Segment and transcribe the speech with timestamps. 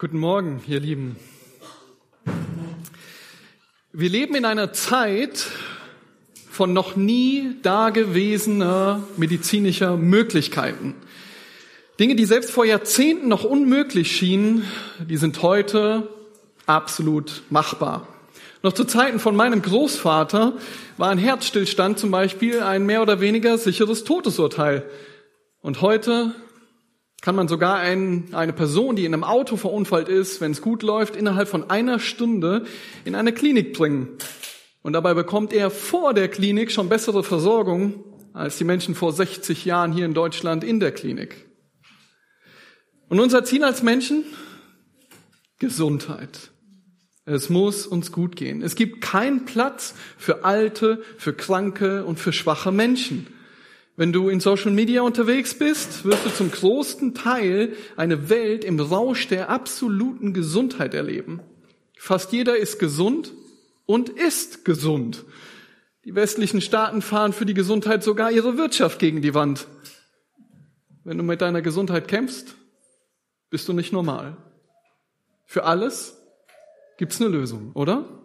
[0.00, 1.16] Guten Morgen, ihr Lieben.
[3.92, 5.46] Wir leben in einer Zeit
[6.50, 10.94] von noch nie dagewesener medizinischer Möglichkeiten.
[11.98, 14.64] Dinge, die selbst vor Jahrzehnten noch unmöglich schienen,
[15.00, 16.08] die sind heute
[16.64, 18.08] absolut machbar.
[18.62, 20.54] Noch zu Zeiten von meinem Großvater
[20.96, 24.82] war ein Herzstillstand zum Beispiel ein mehr oder weniger sicheres Todesurteil.
[25.60, 26.34] Und heute
[27.20, 30.82] kann man sogar ein, eine Person, die in einem Auto verunfallt ist, wenn es gut
[30.82, 32.64] läuft, innerhalb von einer Stunde
[33.04, 34.08] in eine Klinik bringen.
[34.82, 39.64] Und dabei bekommt er vor der Klinik schon bessere Versorgung als die Menschen vor 60
[39.64, 41.46] Jahren hier in Deutschland in der Klinik.
[43.08, 44.24] Und unser Ziel als Menschen?
[45.58, 46.50] Gesundheit.
[47.26, 48.62] Es muss uns gut gehen.
[48.62, 53.26] Es gibt keinen Platz für alte, für kranke und für schwache Menschen.
[54.00, 58.80] Wenn du in Social Media unterwegs bist, wirst du zum größten Teil eine Welt im
[58.80, 61.40] Rausch der absoluten Gesundheit erleben.
[61.98, 63.34] Fast jeder ist gesund
[63.84, 65.26] und ist gesund.
[66.06, 69.66] Die westlichen Staaten fahren für die Gesundheit sogar ihre Wirtschaft gegen die Wand.
[71.04, 72.54] Wenn du mit deiner Gesundheit kämpfst,
[73.50, 74.38] bist du nicht normal.
[75.44, 76.16] Für alles
[76.96, 78.19] gibt's eine Lösung, oder?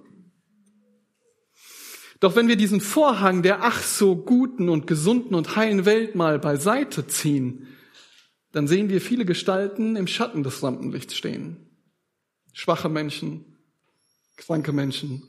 [2.26, 6.40] Doch wenn wir diesen Vorhang der ach so guten und gesunden und heilen Welt mal
[6.40, 7.68] beiseite ziehen,
[8.52, 11.70] dann sehen wir viele Gestalten im Schatten des Rampenlichts stehen.
[12.52, 13.46] Schwache Menschen,
[14.38, 15.22] kranke Menschen,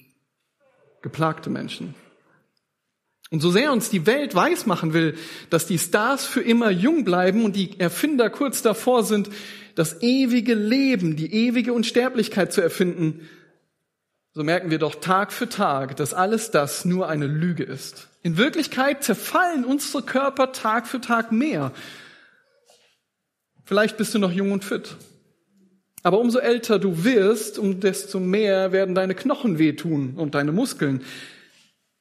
[1.02, 1.94] geplagte Menschen.
[3.30, 5.16] Und so sehr uns die Welt weismachen will,
[5.50, 9.28] dass die Stars für immer jung bleiben und die Erfinder kurz davor sind,
[9.74, 13.28] das ewige Leben, die ewige Unsterblichkeit zu erfinden,
[14.36, 18.08] so merken wir doch Tag für Tag, dass alles das nur eine Lüge ist.
[18.22, 21.72] In Wirklichkeit zerfallen unsere Körper Tag für Tag mehr.
[23.64, 24.94] Vielleicht bist du noch jung und fit.
[26.02, 31.02] Aber umso älter du wirst, um desto mehr werden deine Knochen wehtun und deine Muskeln.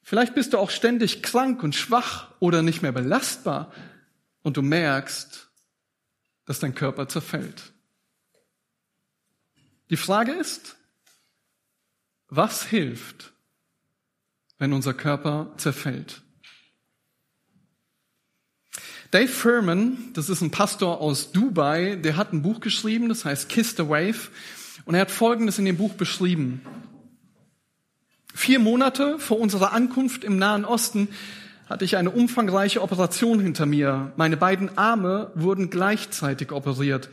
[0.02, 3.72] Vielleicht bist du auch ständig krank und schwach oder nicht mehr belastbar
[4.42, 5.48] und du merkst,
[6.44, 7.72] dass dein Körper zerfällt.
[9.88, 10.76] Die Frage ist,
[12.28, 13.32] was hilft,
[14.58, 16.22] wenn unser Körper zerfällt?
[19.10, 23.48] Dave Furman, das ist ein Pastor aus Dubai, der hat ein Buch geschrieben, das heißt
[23.48, 24.30] Kiss the Wave.
[24.84, 26.60] Und er hat Folgendes in dem Buch beschrieben.
[28.34, 31.08] Vier Monate vor unserer Ankunft im Nahen Osten
[31.68, 34.12] hatte ich eine umfangreiche Operation hinter mir.
[34.16, 37.08] Meine beiden Arme wurden gleichzeitig operiert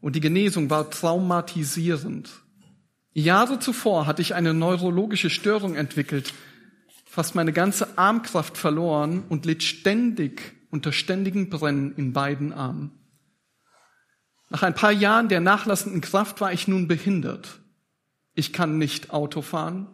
[0.00, 2.30] und die Genesung war traumatisierend.
[3.12, 6.34] Jahre zuvor hatte ich eine neurologische Störung entwickelt,
[7.04, 12.92] fast meine ganze Armkraft verloren und litt ständig unter ständigen Brennen in beiden Armen.
[14.50, 17.60] Nach ein paar Jahren der nachlassenden Kraft war ich nun behindert.
[18.34, 19.88] Ich kann nicht Auto fahren,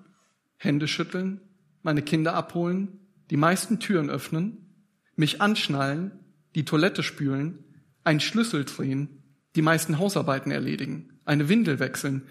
[0.57, 1.41] Hände schütteln,
[1.83, 3.01] meine Kinder abholen,
[3.31, 4.85] die meisten Türen öffnen,
[5.17, 6.13] mich anschnallen,
[6.55, 7.65] die Toilette spülen,
[8.05, 9.23] einen Schlüssel drehen,
[9.57, 12.23] die meisten Hausarbeiten erledigen, eine Windel wechseln,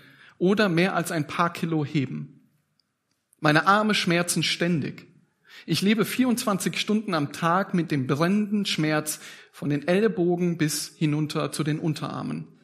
[0.44, 2.50] oder mehr als ein paar Kilo heben.
[3.40, 5.08] Meine Arme schmerzen ständig.
[5.66, 9.22] Ich lebe 24 Stunden am Tag mit dem brennenden Schmerz
[9.54, 12.59] von den Ellbogen bis hinunter zu den Unterarmen.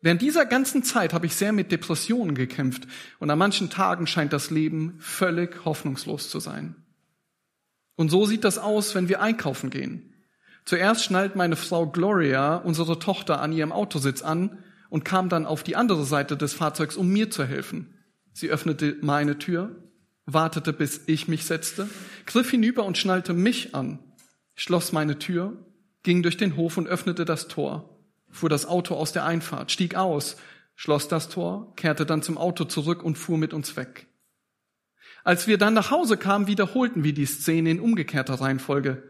[0.00, 2.88] Während dieser ganzen Zeit habe ich sehr mit Depressionen gekämpft
[3.20, 6.74] und an manchen Tagen scheint das Leben völlig hoffnungslos zu sein.
[7.94, 10.14] Und so sieht das aus, wenn wir einkaufen gehen.
[10.64, 14.58] Zuerst schnallt meine Frau Gloria unsere Tochter an ihrem Autositz an
[14.92, 17.94] und kam dann auf die andere Seite des Fahrzeugs, um mir zu helfen.
[18.34, 19.74] Sie öffnete meine Tür,
[20.26, 21.88] wartete, bis ich mich setzte,
[22.26, 24.00] griff hinüber und schnallte mich an,
[24.54, 25.56] schloss meine Tür,
[26.02, 29.94] ging durch den Hof und öffnete das Tor, fuhr das Auto aus der Einfahrt, stieg
[29.94, 30.36] aus,
[30.74, 34.08] schloss das Tor, kehrte dann zum Auto zurück und fuhr mit uns weg.
[35.24, 39.02] Als wir dann nach Hause kamen, wiederholten wir die Szene in umgekehrter Reihenfolge.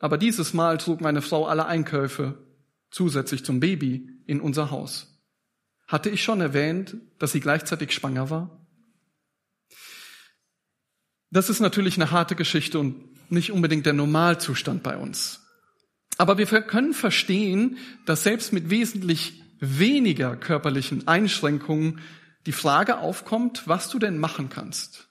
[0.00, 2.46] Aber dieses Mal trug meine Frau alle Einkäufe
[2.90, 5.17] zusätzlich zum Baby in unser Haus.
[5.88, 8.66] Hatte ich schon erwähnt, dass sie gleichzeitig schwanger war?
[11.30, 15.40] Das ist natürlich eine harte Geschichte und nicht unbedingt der Normalzustand bei uns.
[16.18, 22.00] Aber wir können verstehen, dass selbst mit wesentlich weniger körperlichen Einschränkungen
[22.46, 25.08] die Frage aufkommt, was du denn machen kannst.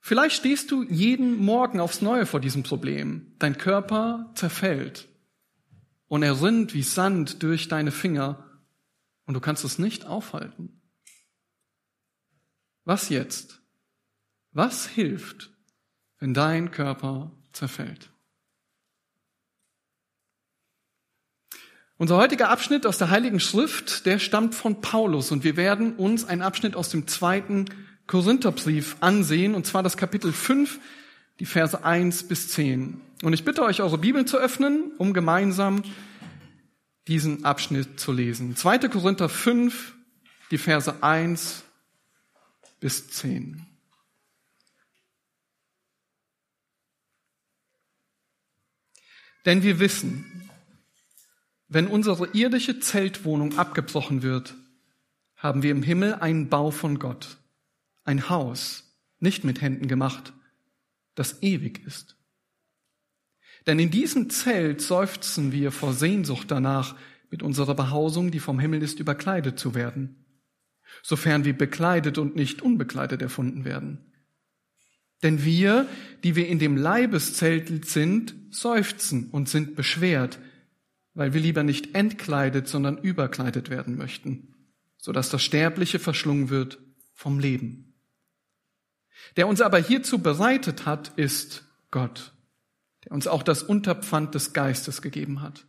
[0.00, 3.34] Vielleicht stehst du jeden Morgen aufs Neue vor diesem Problem.
[3.38, 5.08] Dein Körper zerfällt
[6.08, 8.43] und er rinnt wie Sand durch deine Finger
[9.26, 10.80] und du kannst es nicht aufhalten.
[12.84, 13.60] Was jetzt?
[14.52, 15.50] Was hilft,
[16.18, 18.10] wenn dein Körper zerfällt?
[21.96, 26.24] Unser heutiger Abschnitt aus der Heiligen Schrift, der stammt von Paulus und wir werden uns
[26.24, 27.66] einen Abschnitt aus dem zweiten
[28.06, 30.80] Korintherbrief ansehen, und zwar das Kapitel 5,
[31.40, 33.00] die Verse 1 bis 10.
[33.22, 35.82] Und ich bitte euch, eure Bibeln zu öffnen, um gemeinsam
[37.08, 38.56] diesen Abschnitt zu lesen.
[38.56, 38.88] 2.
[38.88, 39.94] Korinther 5,
[40.50, 41.64] die Verse 1
[42.80, 43.66] bis 10.
[49.44, 50.50] Denn wir wissen,
[51.68, 54.54] wenn unsere irdische Zeltwohnung abgebrochen wird,
[55.36, 57.38] haben wir im Himmel einen Bau von Gott,
[58.04, 60.32] ein Haus, nicht mit Händen gemacht,
[61.14, 62.16] das ewig ist.
[63.66, 66.96] Denn in diesem Zelt seufzen wir vor Sehnsucht danach,
[67.30, 70.24] mit unserer Behausung, die vom Himmel ist, überkleidet zu werden,
[71.02, 74.12] sofern wir bekleidet und nicht unbekleidet erfunden werden.
[75.24, 75.88] Denn wir,
[76.22, 80.38] die wir in dem Leibeszelt sind, seufzen und sind beschwert,
[81.14, 84.54] weil wir lieber nicht entkleidet, sondern überkleidet werden möchten,
[84.98, 86.78] so dass das Sterbliche verschlungen wird
[87.14, 87.94] vom Leben.
[89.36, 92.33] Der uns aber hierzu bereitet hat, ist Gott,
[93.04, 95.64] der uns auch das Unterpfand des Geistes gegeben hat.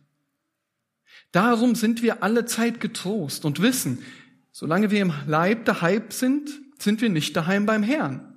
[1.32, 4.02] Darum sind wir alle Zeit getrost und wissen,
[4.52, 8.34] solange wir im Leib daheim sind, sind wir nicht daheim beim Herrn.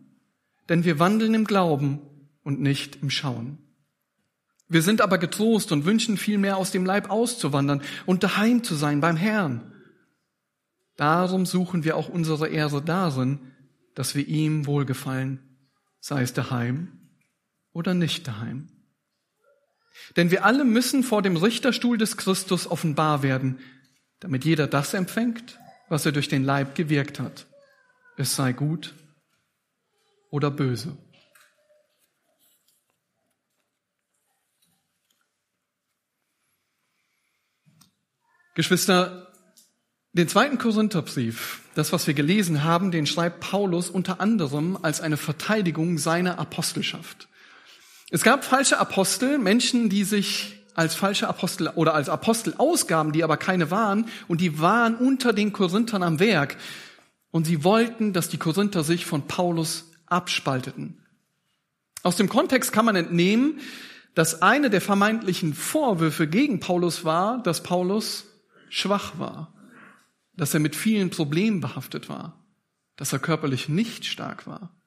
[0.68, 2.00] Denn wir wandeln im Glauben
[2.44, 3.58] und nicht im Schauen.
[4.68, 9.02] Wir sind aber getrost und wünschen vielmehr aus dem Leib auszuwandern und daheim zu sein
[9.02, 9.74] beim Herrn.
[10.96, 13.40] Darum suchen wir auch unsere Ehre darin,
[13.96, 15.40] dass wir ihm wohlgefallen,
[16.00, 16.90] sei es daheim
[17.74, 18.68] oder nicht daheim.
[20.16, 23.60] Denn wir alle müssen vor dem Richterstuhl des Christus offenbar werden,
[24.20, 27.48] damit jeder das empfängt, was er durch den Leib gewirkt hat.
[28.18, 28.96] Es sei gut
[30.30, 30.98] oder böse.
[38.56, 39.32] Geschwister,
[40.12, 45.16] den zweiten Korintherbrief, das, was wir gelesen haben, den schreibt Paulus unter anderem als eine
[45.16, 47.30] Verteidigung seiner Apostelschaft.
[48.12, 53.24] Es gab falsche Apostel, Menschen, die sich als falsche Apostel oder als Apostel ausgaben, die
[53.24, 56.58] aber keine waren, und die waren unter den Korinthern am Werk.
[57.32, 61.06] Und sie wollten, dass die Korinther sich von Paulus abspalteten.
[62.02, 63.60] Aus dem Kontext kann man entnehmen,
[64.16, 68.26] dass eine der vermeintlichen Vorwürfe gegen Paulus war, dass Paulus
[68.70, 69.54] schwach war,
[70.36, 72.42] dass er mit vielen Problemen behaftet war,
[72.96, 74.79] dass er körperlich nicht stark war.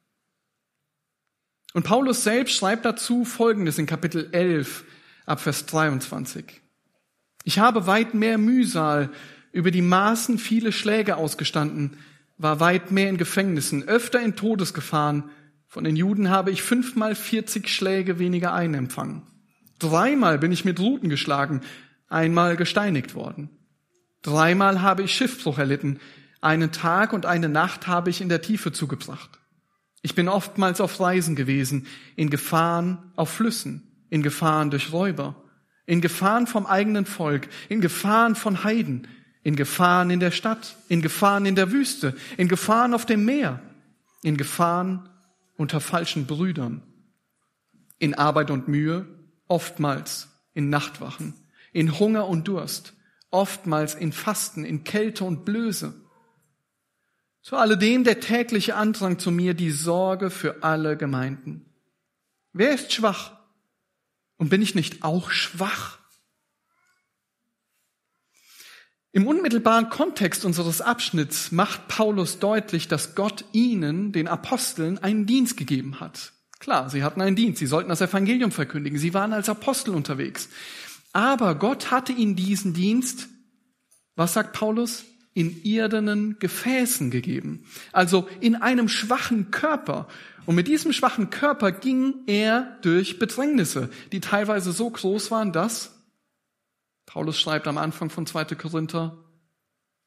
[1.75, 4.85] Und Paulus selbst schreibt dazu Folgendes in Kapitel 11
[5.27, 6.61] ab Vers 23.
[7.45, 9.11] Ich habe weit mehr Mühsal
[9.53, 11.97] über die Maßen viele Schläge ausgestanden,
[12.39, 15.25] war weit mehr in Gefängnissen, öfter in Todesgefahren.
[15.67, 19.23] Von den Juden habe ich fünfmal vierzig Schläge weniger einempfangen.
[19.79, 21.63] Dreimal bin ich mit Ruten geschlagen,
[22.09, 23.51] einmal gesteinigt worden.
[24.23, 25.99] Dreimal habe ich Schiffbruch erlitten,
[26.41, 29.42] einen Tag und eine Nacht habe ich in der Tiefe zugebracht.
[30.03, 35.37] Ich bin oftmals auf Reisen gewesen, in Gefahren auf Flüssen, in Gefahren durch Räuber,
[35.87, 39.07] in Gefahren vom eigenen Volk, in Gefahren von Heiden,
[39.45, 43.61] in Gefahren in der Stadt, in Gefahren in der Wüste, in Gefahren auf dem Meer,
[44.23, 45.09] in Gefahren
[45.57, 46.83] unter falschen Brüdern,
[47.99, 49.07] in Arbeit und Mühe,
[49.47, 51.35] oftmals in Nachtwachen,
[51.73, 52.95] in Hunger und Durst,
[53.31, 55.95] oftmals in Fasten, in Kälte und Blöße,
[57.43, 61.67] zu alledem der tägliche Andrang zu mir, die Sorge für alle Gemeinden.
[62.53, 63.33] Wer ist schwach?
[64.37, 65.99] Und bin ich nicht auch schwach?
[69.15, 75.59] Im unmittelbaren Kontext unseres Abschnitts macht Paulus deutlich, dass Gott ihnen, den Aposteln, einen Dienst
[75.59, 76.33] gegeben hat.
[76.61, 80.49] Klar, sie hatten einen Dienst, sie sollten das Evangelium verkündigen, sie waren als Apostel unterwegs.
[81.13, 83.29] Aber Gott hatte ihnen diesen Dienst,
[84.17, 90.09] was sagt Paulus, in irdenen Gefäßen gegeben, also in einem schwachen Körper.
[90.45, 95.99] Und mit diesem schwachen Körper ging er durch Bedrängnisse, die teilweise so groß waren, dass,
[97.07, 98.45] Paulus schreibt am Anfang von 2.
[98.57, 99.17] Korinther,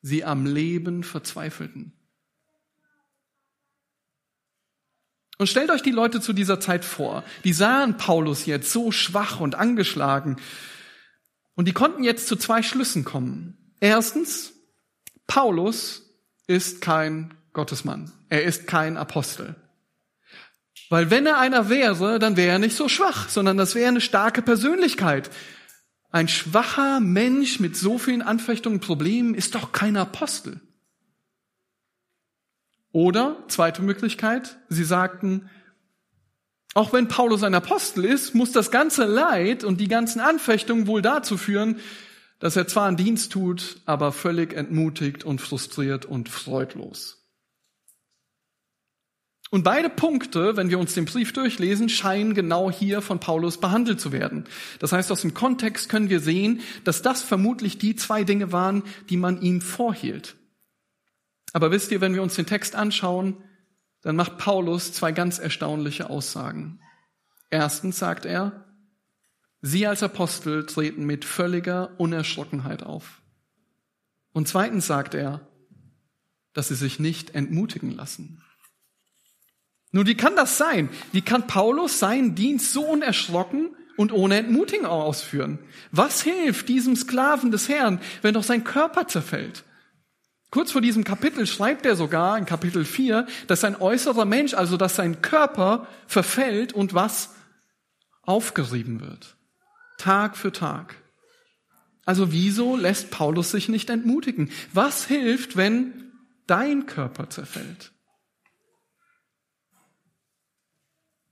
[0.01, 1.93] sie am Leben verzweifelten.
[5.37, 7.23] Und stellt euch die Leute zu dieser Zeit vor.
[7.43, 10.37] Die sahen Paulus jetzt so schwach und angeschlagen.
[11.55, 13.57] Und die konnten jetzt zu zwei Schlüssen kommen.
[13.81, 14.53] Erstens,
[15.27, 16.03] Paulus
[16.47, 18.11] ist kein Gottesmann.
[18.29, 19.55] Er ist kein Apostel.
[20.89, 24.01] Weil wenn er einer wäre, dann wäre er nicht so schwach, sondern das wäre eine
[24.01, 25.31] starke Persönlichkeit.
[26.11, 30.61] Ein schwacher Mensch mit so vielen Anfechtungen und Problemen ist doch kein Apostel.
[32.91, 35.49] Oder, zweite Möglichkeit, sie sagten,
[36.75, 41.01] auch wenn Paulus ein Apostel ist, muss das ganze Leid und die ganzen Anfechtungen wohl
[41.01, 41.79] dazu führen,
[42.39, 47.21] dass er zwar einen Dienst tut, aber völlig entmutigt und frustriert und freudlos.
[49.51, 54.01] Und beide Punkte, wenn wir uns den Brief durchlesen, scheinen genau hier von Paulus behandelt
[54.01, 54.45] zu werden.
[54.79, 58.83] Das heißt, aus dem Kontext können wir sehen, dass das vermutlich die zwei Dinge waren,
[59.09, 60.35] die man ihm vorhielt.
[61.53, 63.37] Aber wisst ihr, wenn wir uns den Text anschauen,
[64.01, 66.79] dann macht Paulus zwei ganz erstaunliche Aussagen.
[67.49, 68.64] Erstens sagt er,
[69.67, 73.19] Sie als Apostel treten mit völliger Unerschrockenheit auf.
[74.31, 75.41] Und zweitens sagt er,
[76.53, 78.43] dass sie sich nicht entmutigen lassen.
[79.91, 80.89] Nun, wie kann das sein?
[81.13, 85.57] Wie kann Paulus seinen Dienst so unerschrocken und ohne Entmutigung ausführen?
[85.91, 89.63] Was hilft diesem Sklaven des Herrn, wenn doch sein Körper zerfällt?
[90.51, 94.77] Kurz vor diesem Kapitel schreibt er sogar in Kapitel 4, dass sein äußerer Mensch, also
[94.77, 97.31] dass sein Körper verfällt und was
[98.21, 99.34] aufgerieben wird.
[99.97, 100.95] Tag für Tag.
[102.05, 104.51] Also wieso lässt Paulus sich nicht entmutigen?
[104.73, 106.11] Was hilft, wenn
[106.47, 107.91] dein Körper zerfällt?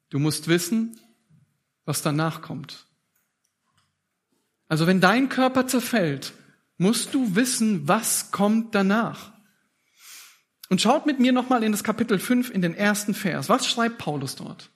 [0.10, 1.00] Du musst wissen,
[1.86, 2.88] was danach kommt.
[4.68, 6.34] Also wenn dein Körper zerfällt,
[6.78, 9.32] musst du wissen, was kommt danach.
[10.70, 13.50] Und schaut mit mir nochmal in das Kapitel 5 in den ersten Vers.
[13.50, 14.72] Was schreibt Paulus dort?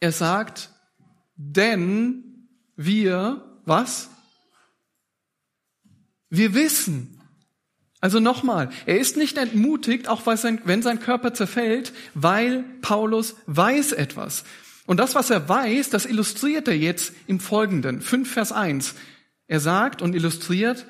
[0.00, 0.70] Er sagt,
[1.38, 4.10] denn wir, was?
[6.28, 7.18] Wir wissen,
[8.00, 14.44] also nochmal, er ist nicht entmutigt, auch wenn sein Körper zerfällt, weil Paulus weiß etwas.
[14.86, 18.00] Und das, was er weiß, das illustriert er jetzt im Folgenden.
[18.00, 18.94] 5 Vers 1.
[19.46, 20.86] Er sagt und illustriert,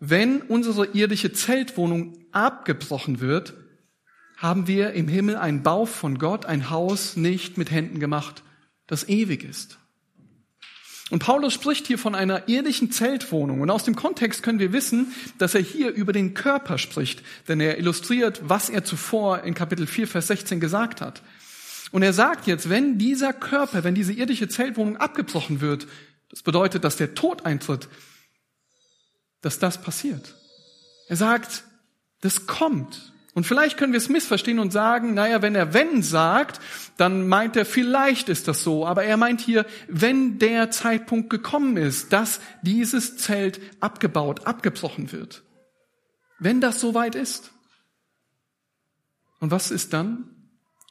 [0.00, 3.54] wenn unsere irdische Zeltwohnung abgebrochen wird,
[4.36, 8.42] haben wir im Himmel einen Bau von Gott, ein Haus nicht mit Händen gemacht,
[8.88, 9.78] das ewig ist.
[11.10, 13.60] Und Paulus spricht hier von einer irdischen Zeltwohnung.
[13.62, 17.22] Und aus dem Kontext können wir wissen, dass er hier über den Körper spricht.
[17.46, 21.22] Denn er illustriert, was er zuvor in Kapitel 4, Vers 16 gesagt hat.
[21.92, 25.86] Und er sagt jetzt, wenn dieser Körper, wenn diese irdische Zeltwohnung abgebrochen wird,
[26.28, 27.88] das bedeutet, dass der Tod eintritt,
[29.40, 30.34] dass das passiert.
[31.08, 31.64] Er sagt,
[32.20, 33.14] das kommt.
[33.38, 36.60] Und vielleicht können wir es missverstehen und sagen, naja, wenn er wenn sagt,
[36.96, 38.84] dann meint er, vielleicht ist das so.
[38.84, 45.44] Aber er meint hier, wenn der Zeitpunkt gekommen ist, dass dieses Zelt abgebaut, abgebrochen wird.
[46.40, 47.52] Wenn das soweit ist.
[49.38, 50.34] Und was ist dann?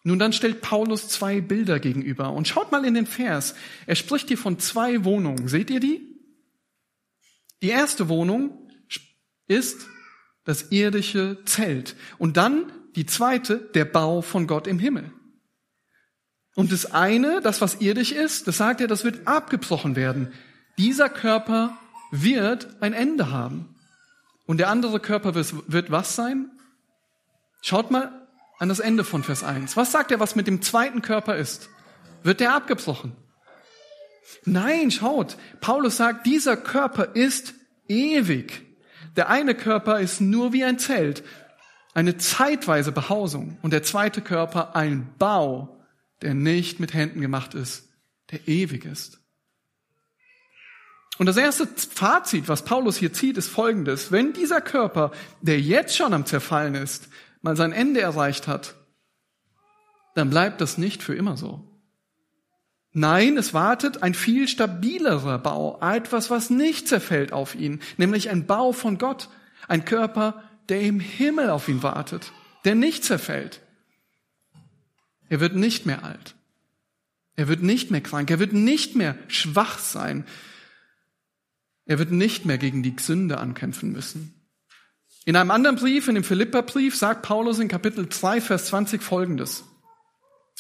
[0.04, 2.32] Nun, dann stellt Paulus zwei Bilder gegenüber.
[2.32, 3.56] Und schaut mal in den Vers.
[3.88, 5.50] Er spricht hier von zwei Wohnungen.
[5.50, 6.18] Seht ihr die?
[7.62, 8.70] Die erste Wohnung
[9.48, 9.86] ist
[10.48, 11.96] das irdische Zelt.
[12.18, 15.12] Und dann die zweite, der Bau von Gott im Himmel.
[16.56, 20.32] Und das eine, das was irdisch ist, das sagt er, das wird abgebrochen werden.
[20.77, 21.77] Dieser Körper
[22.12, 23.75] wird ein Ende haben.
[24.46, 26.50] Und der andere Körper wird was sein?
[27.62, 28.25] Schaut mal
[28.58, 29.75] an das Ende von Vers 1.
[29.75, 31.70] Was sagt er, was mit dem zweiten Körper ist?
[32.24, 33.12] Wird der abgebrochen?
[34.46, 35.36] Nein, schaut.
[35.60, 37.54] Paulus sagt, dieser Körper ist
[37.89, 38.67] ewig.
[39.18, 41.24] Der eine Körper ist nur wie ein Zelt,
[41.94, 45.84] eine zeitweise Behausung und der zweite Körper ein Bau,
[46.22, 47.90] der nicht mit Händen gemacht ist,
[48.32, 49.20] der ewig ist.
[51.18, 54.12] Und das erste Fazit, was Paulus hier zieht, ist folgendes.
[54.12, 57.10] Wenn dieser Körper, der jetzt schon am Zerfallen ist,
[57.42, 58.76] mal sein Ende erreicht hat,
[60.14, 61.77] dann bleibt das nicht für immer so.
[62.98, 68.48] Nein, es wartet ein viel stabilerer Bau, etwas, was nicht zerfällt auf ihn, nämlich ein
[68.48, 69.30] Bau von Gott,
[69.68, 72.32] ein Körper, der im Himmel auf ihn wartet,
[72.66, 73.62] der nicht zerfällt.
[75.30, 76.34] Er wird nicht mehr alt.
[77.36, 78.32] Er wird nicht mehr krank.
[78.32, 80.25] Er wird nicht mehr schwach sein.
[81.86, 84.34] Er wird nicht mehr gegen die Sünde ankämpfen müssen.
[85.24, 89.66] In einem anderen Brief, in dem Philipperbrief, sagt Paulus in Kapitel 2, Vers 20 folgendes.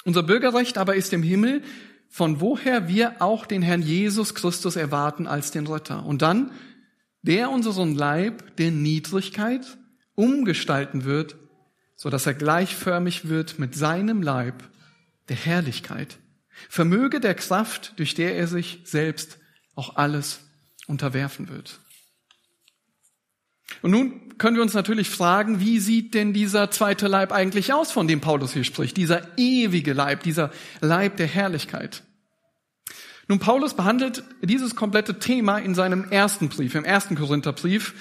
[0.05, 1.63] Unser Bürgerrecht aber ist im Himmel,
[2.09, 6.05] von woher wir auch den Herrn Jesus Christus erwarten als den Retter.
[6.05, 6.51] Und dann,
[7.21, 9.77] der unseren Leib der Niedrigkeit
[10.15, 11.35] umgestalten wird,
[11.95, 14.63] so dass er gleichförmig wird mit seinem Leib
[15.29, 16.17] der Herrlichkeit.
[16.69, 19.39] Vermöge der Kraft, durch der er sich selbst
[19.75, 20.39] auch alles
[20.87, 21.79] unterwerfen wird.
[23.81, 27.91] Und nun können wir uns natürlich fragen, wie sieht denn dieser zweite Leib eigentlich aus,
[27.91, 28.97] von dem Paulus hier spricht?
[28.97, 32.03] Dieser ewige Leib, dieser Leib der Herrlichkeit.
[33.27, 37.93] Nun, Paulus behandelt dieses komplette Thema in seinem ersten Brief, im ersten Korintherbrief.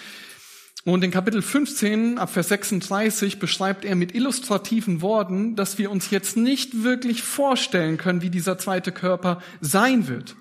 [0.85, 6.11] Und in Kapitel 15 ab Vers 36 beschreibt er mit illustrativen Worten, dass wir uns
[6.11, 10.37] jetzt nicht wirklich vorstellen können, wie dieser zweite Körper sein wird.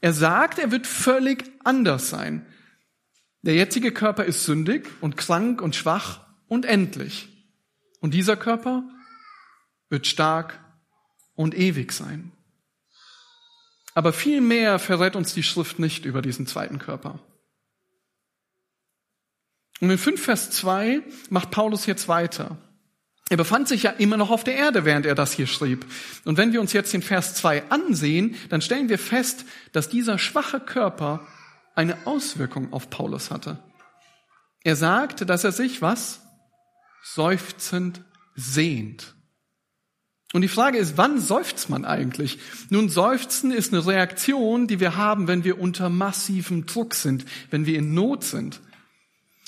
[0.00, 2.46] Er sagt, er wird völlig anders sein.
[3.42, 7.28] Der jetzige Körper ist sündig und krank und schwach und endlich.
[8.00, 8.82] Und dieser Körper
[9.88, 10.60] wird stark
[11.34, 12.32] und ewig sein.
[13.94, 17.20] Aber viel mehr verrät uns die Schrift nicht über diesen zweiten Körper.
[19.80, 22.58] Und in 5 Vers 2 macht Paulus jetzt weiter.
[23.30, 25.84] Er befand sich ja immer noch auf der Erde, während er das hier schrieb.
[26.24, 30.18] Und wenn wir uns jetzt den Vers 2 ansehen, dann stellen wir fest, dass dieser
[30.18, 31.26] schwache Körper
[31.78, 33.56] eine Auswirkung auf Paulus hatte.
[34.64, 36.20] Er sagt, dass er sich was?
[37.04, 38.02] Seufzend
[38.34, 39.14] sehnt.
[40.32, 42.40] Und die Frage ist, wann seufzt man eigentlich?
[42.68, 47.64] Nun, seufzen ist eine Reaktion, die wir haben, wenn wir unter massivem Druck sind, wenn
[47.64, 48.60] wir in Not sind.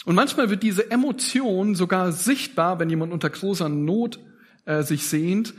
[0.05, 4.21] Und manchmal wird diese Emotion sogar sichtbar, wenn jemand unter großer Not
[4.67, 5.53] äh, sich sehnt,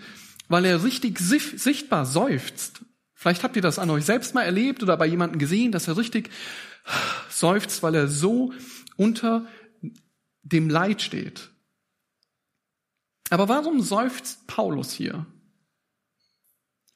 [0.48, 2.82] weil er richtig sichtbar seufzt.
[3.22, 5.96] Vielleicht habt ihr das an euch selbst mal erlebt oder bei jemandem gesehen, dass er
[5.96, 6.32] richtig
[7.30, 8.52] seufzt, weil er so
[8.98, 9.46] unter
[10.42, 11.52] dem Leid steht.
[13.30, 15.28] Aber warum seufzt Paulus hier?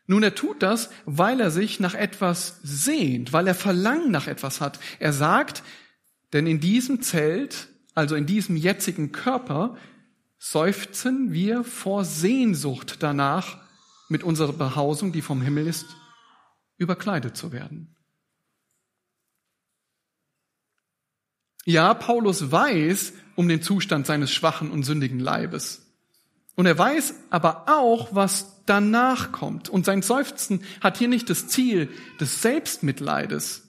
[0.08, 4.62] Nun, er tut das, weil er sich nach etwas sehnt, weil er Verlangen nach etwas
[4.62, 4.80] hat.
[4.98, 5.62] Er sagt,
[6.34, 9.78] denn in diesem Zelt, also in diesem jetzigen Körper,
[10.40, 13.64] seufzen wir vor Sehnsucht danach,
[14.10, 15.86] mit unserer Behausung, die vom Himmel ist,
[16.78, 17.96] überkleidet zu werden.
[21.66, 25.82] Ja, Paulus weiß um den Zustand seines schwachen und sündigen Leibes.
[26.56, 29.68] Und er weiß aber auch, was danach kommt.
[29.68, 31.90] Und sein Seufzen hat hier nicht das Ziel
[32.20, 33.66] des Selbstmitleides,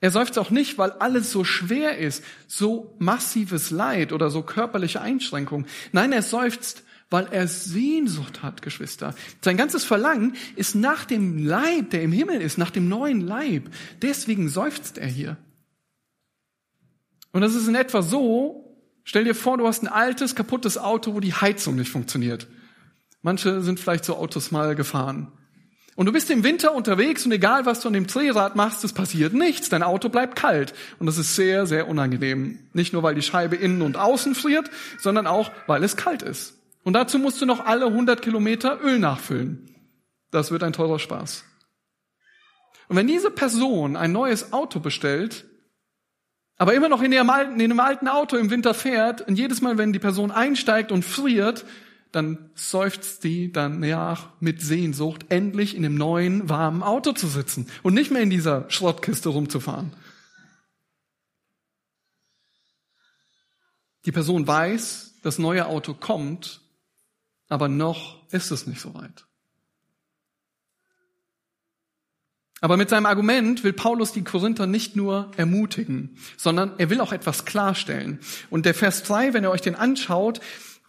[0.00, 5.00] er seufzt auch nicht, weil alles so schwer ist, so massives Leid oder so körperliche
[5.00, 5.66] Einschränkungen.
[5.90, 9.14] Nein, er seufzt, weil er Sehnsucht hat, Geschwister.
[9.40, 13.70] Sein ganzes Verlangen ist nach dem Leib, der im Himmel ist, nach dem neuen Leib.
[14.02, 15.36] Deswegen seufzt er hier.
[17.32, 21.14] Und das ist in etwa so, stell dir vor, du hast ein altes, kaputtes Auto,
[21.14, 22.46] wo die Heizung nicht funktioniert.
[23.22, 25.32] Manche sind vielleicht so Autos mal gefahren.
[25.96, 28.92] Und du bist im Winter unterwegs und egal was du an dem Drehrad machst, es
[28.92, 29.68] passiert nichts.
[29.68, 30.72] Dein Auto bleibt kalt.
[31.00, 32.60] Und das ist sehr, sehr unangenehm.
[32.72, 36.57] Nicht nur, weil die Scheibe innen und außen friert, sondern auch, weil es kalt ist.
[36.88, 39.68] Und dazu musst du noch alle 100 Kilometer Öl nachfüllen.
[40.30, 41.44] Das wird ein teurer Spaß.
[42.88, 45.44] Und wenn diese Person ein neues Auto bestellt,
[46.56, 49.98] aber immer noch in einem alten Auto im Winter fährt, und jedes Mal, wenn die
[49.98, 51.66] Person einsteigt und friert,
[52.10, 57.92] dann seufzt die danach mit Sehnsucht, endlich in einem neuen, warmen Auto zu sitzen und
[57.92, 59.92] nicht mehr in dieser Schrottkiste rumzufahren.
[64.06, 66.62] Die Person weiß, das neue Auto kommt,
[67.48, 69.26] aber noch ist es nicht so weit.
[72.60, 77.12] Aber mit seinem Argument will Paulus die Korinther nicht nur ermutigen, sondern er will auch
[77.12, 78.18] etwas klarstellen.
[78.50, 80.40] Und der Vers 3, wenn ihr euch den anschaut,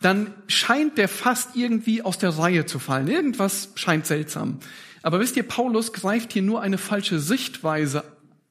[0.01, 3.07] dann scheint der fast irgendwie aus der Reihe zu fallen.
[3.07, 4.59] Irgendwas scheint seltsam.
[5.03, 8.03] Aber wisst ihr, Paulus greift hier nur eine falsche Sichtweise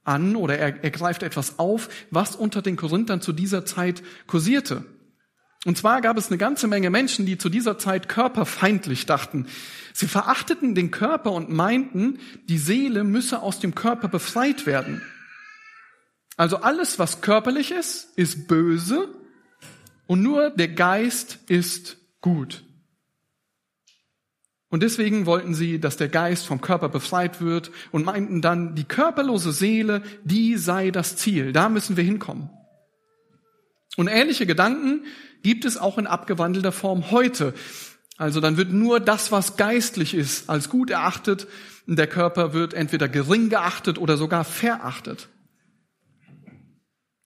[0.05, 4.85] an oder er, er greift etwas auf, was unter den Korinthern zu dieser Zeit kursierte.
[5.65, 9.47] Und zwar gab es eine ganze Menge Menschen, die zu dieser Zeit körperfeindlich dachten.
[9.93, 15.03] Sie verachteten den Körper und meinten, die Seele müsse aus dem Körper befreit werden.
[16.37, 19.09] Also alles, was körperlich ist, ist böse
[20.07, 22.63] und nur der Geist ist gut.
[24.71, 28.85] Und deswegen wollten sie, dass der Geist vom Körper befreit wird und meinten dann, die
[28.85, 31.53] körperlose Seele, die sei das Ziel.
[31.53, 32.51] Da müssen wir hinkommen.
[33.97, 35.05] Und ähnliche Gedanken
[35.43, 37.55] gibt es auch in abgewandelter Form heute.
[38.17, 41.47] Also dann wird nur das, was geistlich ist, als gut erachtet.
[41.87, 45.29] Der Körper wird entweder gering geachtet oder sogar verachtet.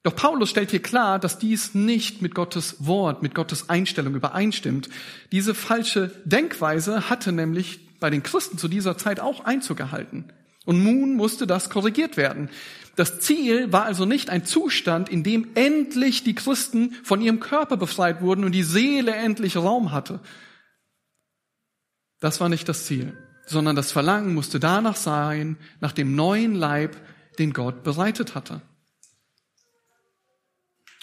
[0.03, 4.89] Doch Paulus stellt hier klar, dass dies nicht mit Gottes Wort, mit Gottes Einstellung übereinstimmt.
[5.31, 10.25] Diese falsche Denkweise hatte nämlich bei den Christen zu dieser Zeit auch Einzug gehalten.
[10.65, 12.51] Und nun musste das korrigiert werden.
[12.97, 17.77] Das Ziel war also nicht ein Zustand, in dem endlich die Christen von ihrem Körper
[17.77, 20.21] befreit wurden und die Seele endlich Raum hatte.
[22.21, 26.97] Das war nicht das Ziel, sondern das Verlangen musste danach sein, nach dem neuen Leib,
[27.39, 28.61] den Gott bereitet hatte.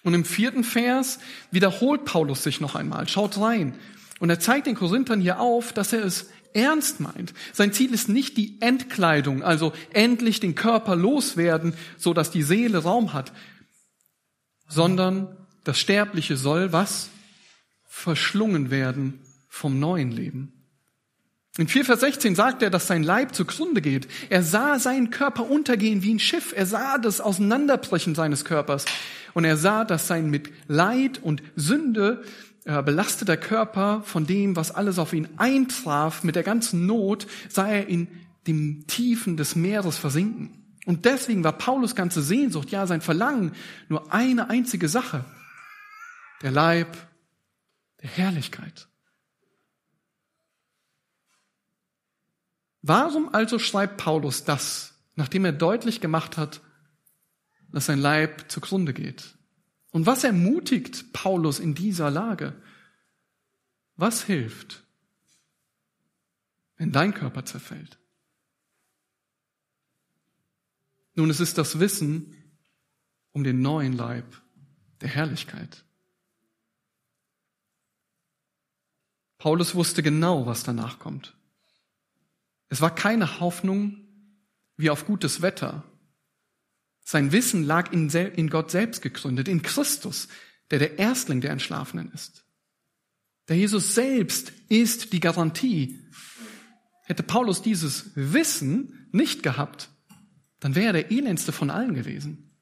[0.04, 1.20] Und im vierten Vers
[1.52, 3.08] wiederholt Paulus sich noch einmal.
[3.08, 3.78] Schaut rein.
[4.20, 7.34] Und er zeigt den Korinthern hier auf, dass er es ernst meint.
[7.54, 12.80] Sein Ziel ist nicht die Entkleidung, also endlich den Körper loswerden, so dass die Seele
[12.80, 13.32] Raum hat,
[14.68, 17.10] sondern das Sterbliche soll was?
[17.86, 20.54] Verschlungen werden vom neuen Leben.
[21.58, 24.08] In 4 Vers 16 sagt er, dass sein Leib zugrunde geht.
[24.30, 26.54] Er sah seinen Körper untergehen wie ein Schiff.
[26.56, 28.86] Er sah das Auseinanderbrechen seines Körpers.
[29.34, 32.24] Und er sah, dass sein mit Leid und Sünde
[32.66, 37.68] äh, belasteter Körper von dem, was alles auf ihn eintraf, mit der ganzen Not, sah
[37.68, 38.08] er in
[38.48, 40.60] dem Tiefen des Meeres versinken.
[40.86, 43.54] Und deswegen war Paulus ganze Sehnsucht, ja sein Verlangen,
[43.90, 45.26] nur eine einzige Sache.
[46.42, 46.98] Der Leib
[48.02, 48.88] der Herrlichkeit.
[52.82, 56.62] Warum also schreibt Paulus das, nachdem er deutlich gemacht hat,
[57.72, 59.36] dass sein Leib zugrunde geht?
[59.92, 62.54] Und was ermutigt Paulus in dieser Lage?
[63.96, 64.84] Was hilft,
[66.78, 67.98] wenn dein Körper zerfällt?
[71.16, 72.34] Nun, es ist das Wissen
[73.32, 74.42] um den neuen Leib
[75.02, 75.84] der Herrlichkeit.
[79.38, 81.36] Paulus wusste genau, was danach kommt.
[82.68, 84.06] Es war keine Hoffnung
[84.78, 85.84] wie auf gutes Wetter.
[87.12, 90.28] Sein Wissen lag in, in Gott selbst gegründet, in Christus,
[90.70, 92.46] der der Erstling der Entschlafenen ist.
[93.48, 96.06] Der Jesus selbst ist die Garantie.
[97.06, 99.90] Hätte Paulus dieses Wissen nicht gehabt,
[100.60, 102.56] dann wäre er der elendste von allen gewesen.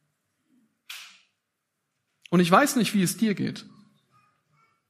[2.29, 3.65] Und ich weiß nicht, wie es dir geht.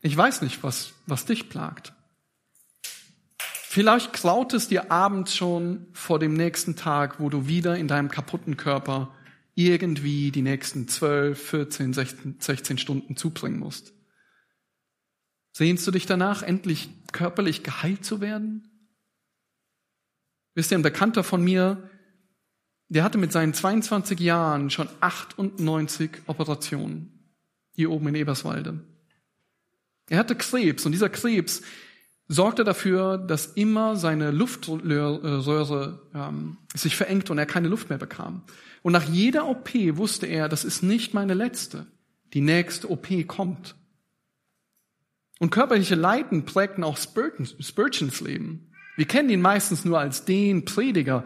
[0.02, 1.94] Ich weiß nicht, was, was dich plagt.
[3.42, 8.10] Vielleicht klaut es dir abends schon vor dem nächsten Tag, wo du wieder in deinem
[8.10, 9.17] kaputten Körper
[9.58, 13.94] irgendwie die nächsten 12, 14, 16, 16 Stunden zubringen musst.
[15.52, 18.70] Sehnst du dich danach, endlich körperlich geheilt zu werden?
[20.54, 21.90] Wisst ihr, ein Bekannter von mir,
[22.90, 27.34] der hatte mit seinen 22 Jahren schon 98 Operationen
[27.74, 28.84] hier oben in Eberswalde.
[30.10, 31.64] Er hatte Krebs und dieser Krebs
[32.28, 38.44] sorgte dafür, dass immer seine Luftröhre ähm, sich verengt und er keine Luft mehr bekam.
[38.82, 41.88] Und nach jeder OP wusste er, das ist nicht meine letzte.
[42.34, 43.76] Die nächste OP kommt.
[45.40, 48.72] Und körperliche Leiden prägten auch Spurgeons Leben.
[48.96, 51.24] Wir kennen ihn meistens nur als den Prediger.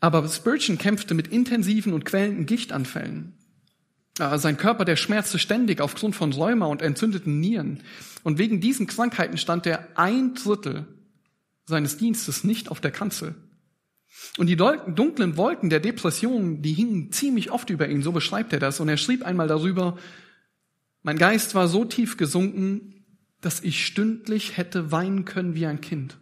[0.00, 3.34] Aber Spurgeon kämpfte mit intensiven und quälenden Gichtanfällen.
[4.18, 7.80] Äh, sein Körper, der schmerzte ständig aufgrund von Rheuma und entzündeten Nieren.
[8.22, 10.86] Und wegen diesen Krankheiten stand er ein Drittel
[11.66, 13.34] seines Dienstes nicht auf der Kanzel.
[14.38, 18.58] Und die dunklen Wolken der Depression, die hingen ziemlich oft über ihn, so beschreibt er
[18.58, 18.80] das.
[18.80, 19.98] Und er schrieb einmal darüber,
[21.02, 23.04] mein Geist war so tief gesunken,
[23.40, 26.16] dass ich stündlich hätte weinen können wie ein Kind.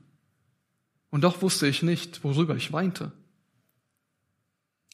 [1.11, 3.13] Und doch wusste ich nicht, worüber ich weinte.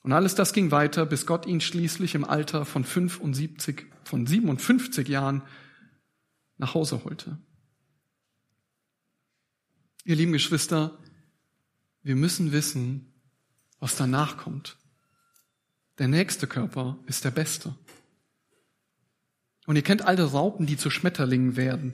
[0.03, 5.09] Und alles das ging weiter, bis Gott ihn schließlich im Alter von 75, von 57
[5.09, 5.43] Jahren
[6.57, 7.39] nach Hause holte.
[10.05, 10.97] Ihr lieben Geschwister,
[12.03, 13.13] wir müssen wissen,
[13.81, 14.79] was danach kommt.
[15.99, 17.75] Der nächste Körper ist der beste.
[19.67, 21.93] Und ihr kennt alle Raupen, die zu Schmetterlingen werden.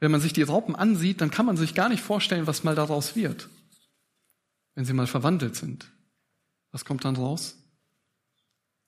[0.00, 2.74] Wenn man sich die Raupen ansieht, dann kann man sich gar nicht vorstellen, was mal
[2.74, 3.48] daraus wird,
[4.74, 5.90] wenn sie mal verwandelt sind.
[6.72, 7.56] Was kommt dann raus?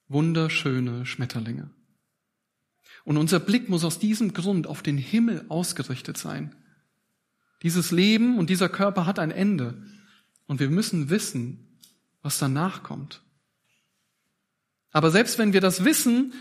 [0.08, 1.70] Wunderschöne Schmetterlinge.
[3.04, 6.54] Und unser Blick muss aus diesem Grund auf den Himmel ausgerichtet sein.
[7.62, 9.82] Dieses Leben und dieser Körper hat ein Ende.
[10.46, 11.78] Und wir müssen wissen,
[12.22, 13.22] was danach kommt.
[14.92, 16.32] Aber selbst wenn wir das wissen,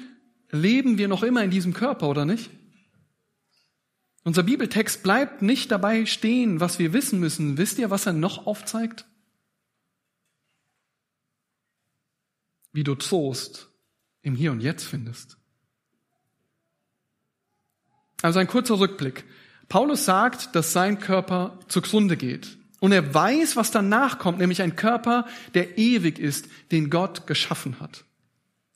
[0.49, 2.49] leben wir noch immer in diesem Körper, oder nicht?
[4.23, 7.57] Unser Bibeltext bleibt nicht dabei stehen, was wir wissen müssen.
[7.57, 9.05] Wisst ihr, was er noch aufzeigt?
[12.71, 13.69] Wie du Trost
[14.21, 15.37] im Hier und Jetzt findest.
[18.21, 19.23] Also ein kurzer Rückblick.
[19.69, 22.57] Paulus sagt, dass sein Körper zugrunde geht.
[22.79, 27.79] Und er weiß, was danach kommt, nämlich ein Körper, der ewig ist, den Gott geschaffen
[27.79, 28.05] hat.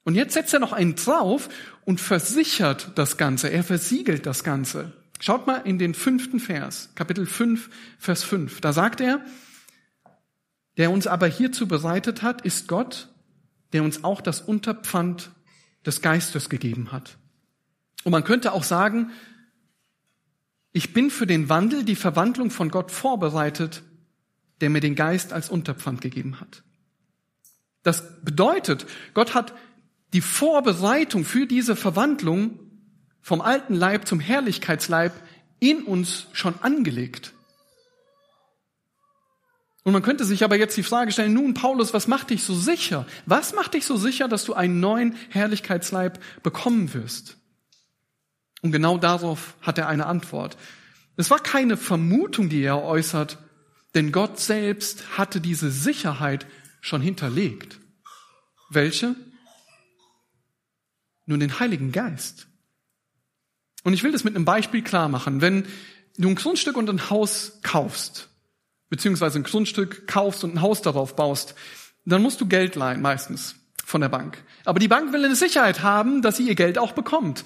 [0.03, 1.49] Und jetzt setzt er noch einen drauf
[1.86, 3.49] und versichert das Ganze.
[3.49, 4.91] Er versiegelt das Ganze.
[5.19, 8.60] Schaut mal in den fünften Vers, Kapitel 5, Vers 5.
[8.60, 9.23] Da sagt er,
[10.75, 13.08] der uns aber hierzu bereitet hat, ist Gott,
[13.74, 15.32] der uns auch das Unterpfand
[15.86, 17.18] des Geistes gegeben hat.
[18.04, 19.12] Und man könnte auch sagen,
[20.72, 23.84] ich bin für den Wandel, die Verwandlung von Gott vorbereitet,
[24.62, 26.64] der mir den Geist als Unterpfand gegeben hat.
[27.84, 29.54] Das bedeutet, Gott hat
[30.14, 32.60] die Vorbereitung für diese Verwandlung
[33.22, 35.14] vom alten Leib zum Herrlichkeitsleib
[35.60, 37.33] in uns schon angelegt.
[39.84, 42.56] Und man könnte sich aber jetzt die Frage stellen, nun Paulus, was macht dich so
[42.56, 43.06] sicher?
[43.26, 47.38] Was macht dich so sicher, dass du einen neuen Herrlichkeitsleib bekommen wirst?
[48.62, 50.58] Und genau darauf hat er eine Antwort.
[51.17, 53.38] Es war keine Vermutung, die er äußert,
[53.93, 56.48] denn Gott selbst hatte diese Sicherheit
[56.80, 57.80] schon hinterlegt.
[58.69, 59.15] Welche?
[61.26, 62.48] Nun den Heiligen Geist.
[63.84, 65.41] Und ich will das mit einem Beispiel klar machen.
[65.41, 65.67] Wenn
[66.17, 68.30] du ein Grundstück und ein Haus kaufst,
[68.93, 71.56] beziehungsweise ein Grundstück kaufst und ein Haus darauf baust,
[72.06, 74.38] dann musst du Geld leihen, meistens von der Bank.
[74.65, 77.43] Aber die Bank will eine Sicherheit haben, dass sie ihr Geld auch bekommt.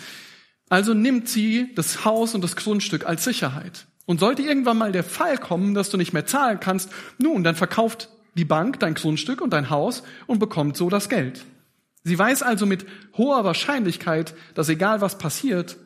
[0.68, 3.88] Also nimmt sie das Haus und das Grundstück als Sicherheit.
[4.06, 7.56] Und sollte irgendwann mal der Fall kommen, dass du nicht mehr zahlen kannst, nun, dann
[7.56, 11.46] verkauft die Bank dein Grundstück und dein Haus und bekommt so das Geld.
[12.04, 15.78] Sie weiß also mit hoher Wahrscheinlichkeit, dass egal was passiert,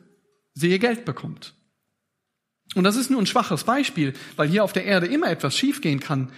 [0.54, 1.54] sie ihr Geld bekommt.
[2.74, 6.00] Und das ist nur ein schwaches Beispiel, weil hier auf der Erde immer etwas schiefgehen
[6.00, 6.32] kann.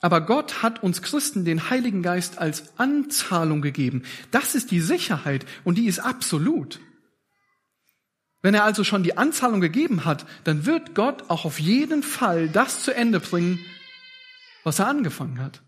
[0.00, 4.02] Aber Gott hat uns Christen den Heiligen Geist als Anzahlung gegeben.
[4.30, 6.78] Das ist die Sicherheit und die ist absolut.
[8.42, 12.50] Wenn er also schon die Anzahlung gegeben hat, dann wird Gott auch auf jeden Fall
[12.50, 13.58] das zu Ende bringen,
[14.64, 15.62] was er angefangen hat.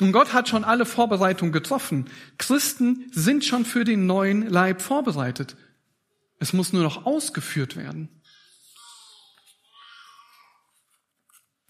[0.00, 2.06] Und Gott hat schon alle Vorbereitungen getroffen.
[2.38, 5.56] Christen sind schon für den neuen Leib vorbereitet.
[6.38, 8.08] Es muss nur noch ausgeführt werden.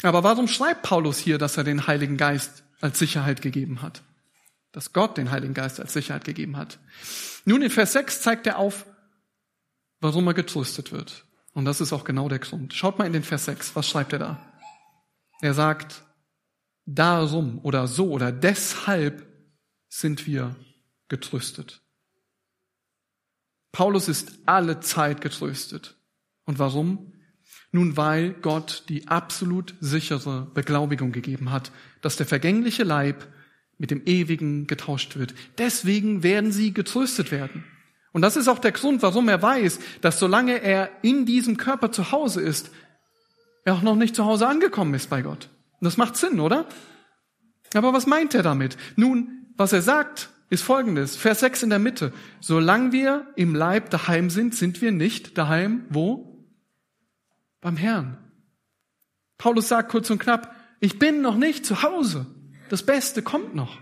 [0.03, 4.03] Aber warum schreibt Paulus hier, dass er den Heiligen Geist als Sicherheit gegeben hat?
[4.73, 6.79] Dass Gott den Heiligen Geist als Sicherheit gegeben hat.
[7.45, 8.87] Nun, in Vers 6 zeigt er auf,
[10.01, 11.25] warum er getröstet wird.
[11.55, 12.75] Und das ist auch genau der Grund.
[12.75, 13.77] Schaut mal in den Vers 6.
[13.77, 14.53] Was schreibt er da?
[15.41, 16.03] Er sagt,
[16.87, 19.27] darum oder so oder deshalb
[19.89, 20.57] sind wir
[21.09, 21.83] getröstet.
[23.71, 25.97] Paulus ist alle Zeit getröstet.
[26.45, 27.13] Und warum?
[27.73, 33.27] Nun, weil Gott die absolut sichere Beglaubigung gegeben hat, dass der vergängliche Leib
[33.79, 35.35] mit dem ewigen getauscht wird.
[35.59, 37.65] Deswegen werden sie getröstet werden.
[38.13, 41.91] Und das ist auch der Grund, warum er weiß, dass solange er in diesem Körper
[41.91, 42.71] zu Hause ist,
[43.65, 45.49] er auch noch nicht zu Hause angekommen ist bei Gott.
[45.81, 46.67] Und das macht Sinn, oder?
[47.75, 48.77] Aber was meint er damit?
[48.97, 51.17] Nun, was er sagt, ist folgendes.
[51.17, 52.13] Vers 6 in der Mitte.
[52.41, 56.32] Solange wir im Leib daheim sind, sind wir nicht daheim, wo?
[57.63, 58.19] Beim Herrn.
[59.39, 62.27] Paulus sagt kurz und knapp, ich bin noch nicht zu Hause.
[62.69, 63.79] Das Beste kommt noch.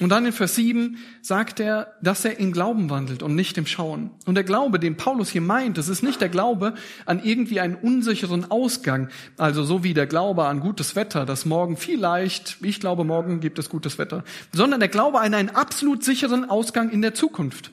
[0.00, 3.66] Und dann in Vers 7 sagt er, dass er in Glauben wandelt und nicht im
[3.66, 4.10] Schauen.
[4.26, 7.76] Und der Glaube, den Paulus hier meint, das ist nicht der Glaube an irgendwie einen
[7.76, 13.04] unsicheren Ausgang, also so wie der Glaube an gutes Wetter, dass morgen vielleicht, ich glaube,
[13.04, 17.14] morgen gibt es gutes Wetter, sondern der Glaube an einen absolut sicheren Ausgang in der
[17.14, 17.70] Zukunft.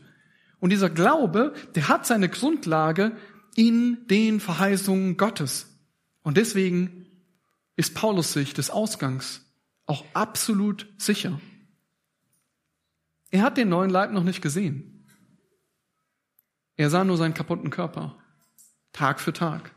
[0.60, 3.16] Und dieser Glaube, der hat seine Grundlage
[3.56, 5.68] in den Verheißungen Gottes.
[6.22, 7.08] Und deswegen
[7.76, 9.46] ist Paulus sich des Ausgangs
[9.86, 11.40] auch absolut sicher.
[13.32, 15.08] Er hat den neuen Leib noch nicht gesehen.
[16.76, 18.18] Er sah nur seinen kaputten Körper,
[18.94, 19.72] Tag für Tag.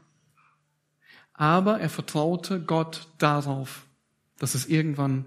[1.32, 3.86] Aber er vertraute Gott darauf,
[4.38, 5.24] dass es irgendwann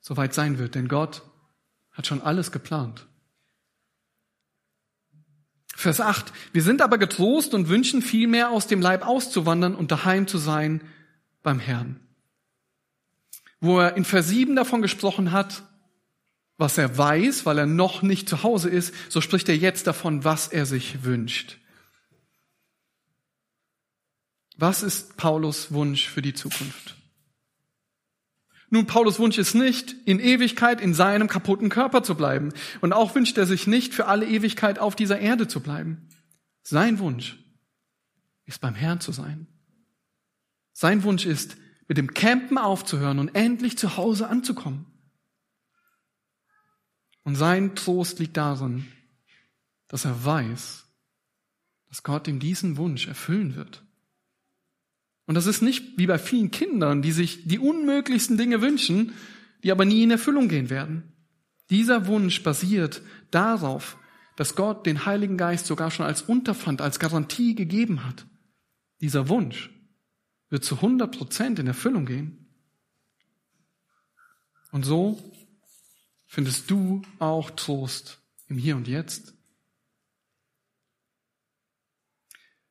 [0.00, 1.22] soweit sein wird, denn Gott
[1.90, 3.07] hat schon alles geplant.
[5.78, 6.32] Vers 8.
[6.52, 10.80] Wir sind aber getrost und wünschen vielmehr aus dem Leib auszuwandern und daheim zu sein
[11.44, 12.00] beim Herrn.
[13.60, 15.62] Wo er in Vers 7 davon gesprochen hat,
[16.56, 20.24] was er weiß, weil er noch nicht zu Hause ist, so spricht er jetzt davon,
[20.24, 21.58] was er sich wünscht.
[24.56, 26.97] Was ist Paulus Wunsch für die Zukunft?
[28.70, 32.52] Nun, Paulus Wunsch ist nicht, in Ewigkeit in seinem kaputten Körper zu bleiben.
[32.80, 36.08] Und auch wünscht er sich nicht, für alle Ewigkeit auf dieser Erde zu bleiben.
[36.62, 37.38] Sein Wunsch
[38.44, 39.46] ist, beim Herrn zu sein.
[40.72, 41.56] Sein Wunsch ist,
[41.88, 44.86] mit dem Campen aufzuhören und endlich zu Hause anzukommen.
[47.24, 48.86] Und sein Trost liegt darin,
[49.88, 50.86] dass er weiß,
[51.88, 53.82] dass Gott ihm diesen Wunsch erfüllen wird.
[55.28, 59.12] Und das ist nicht wie bei vielen Kindern, die sich die unmöglichsten Dinge wünschen,
[59.62, 61.12] die aber nie in Erfüllung gehen werden.
[61.68, 63.98] Dieser Wunsch basiert darauf,
[64.36, 68.24] dass Gott den Heiligen Geist sogar schon als Unterpfand, als Garantie gegeben hat.
[69.02, 69.68] Dieser Wunsch
[70.48, 72.48] wird zu 100 Prozent in Erfüllung gehen.
[74.72, 75.22] Und so
[76.24, 79.34] findest du auch Trost im Hier und Jetzt.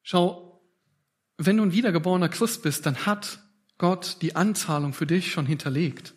[0.01, 0.46] Schau,
[1.37, 3.39] wenn du ein wiedergeborener Christ bist, dann hat
[3.77, 6.15] Gott die Anzahlung für dich schon hinterlegt.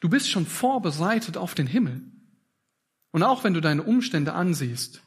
[0.00, 2.02] Du bist schon vorbereitet auf den Himmel.
[3.10, 5.02] Und auch wenn du deine Umstände ansiehst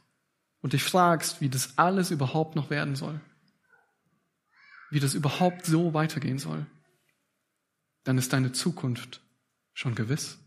[0.62, 3.22] und dich fragst, wie das alles überhaupt noch werden soll,
[4.90, 6.66] wie das überhaupt so weitergehen soll,
[8.04, 9.22] dann ist deine Zukunft
[9.74, 10.40] schon gewiss.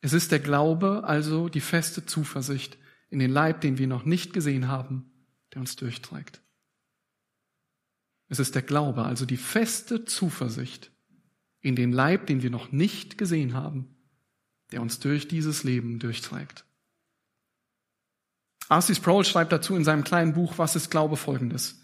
[0.00, 2.76] Es ist der Glaube, also die feste Zuversicht
[3.08, 5.10] in den Leib, den wir noch nicht gesehen haben,
[5.54, 6.43] der uns durchträgt.
[8.28, 10.90] Es ist der Glaube, also die feste Zuversicht
[11.60, 13.94] in den Leib, den wir noch nicht gesehen haben,
[14.72, 16.64] der uns durch dieses Leben durchträgt.
[18.68, 18.94] R.C.
[18.94, 21.80] Sproul schreibt dazu in seinem kleinen Buch Was ist Glaube folgendes.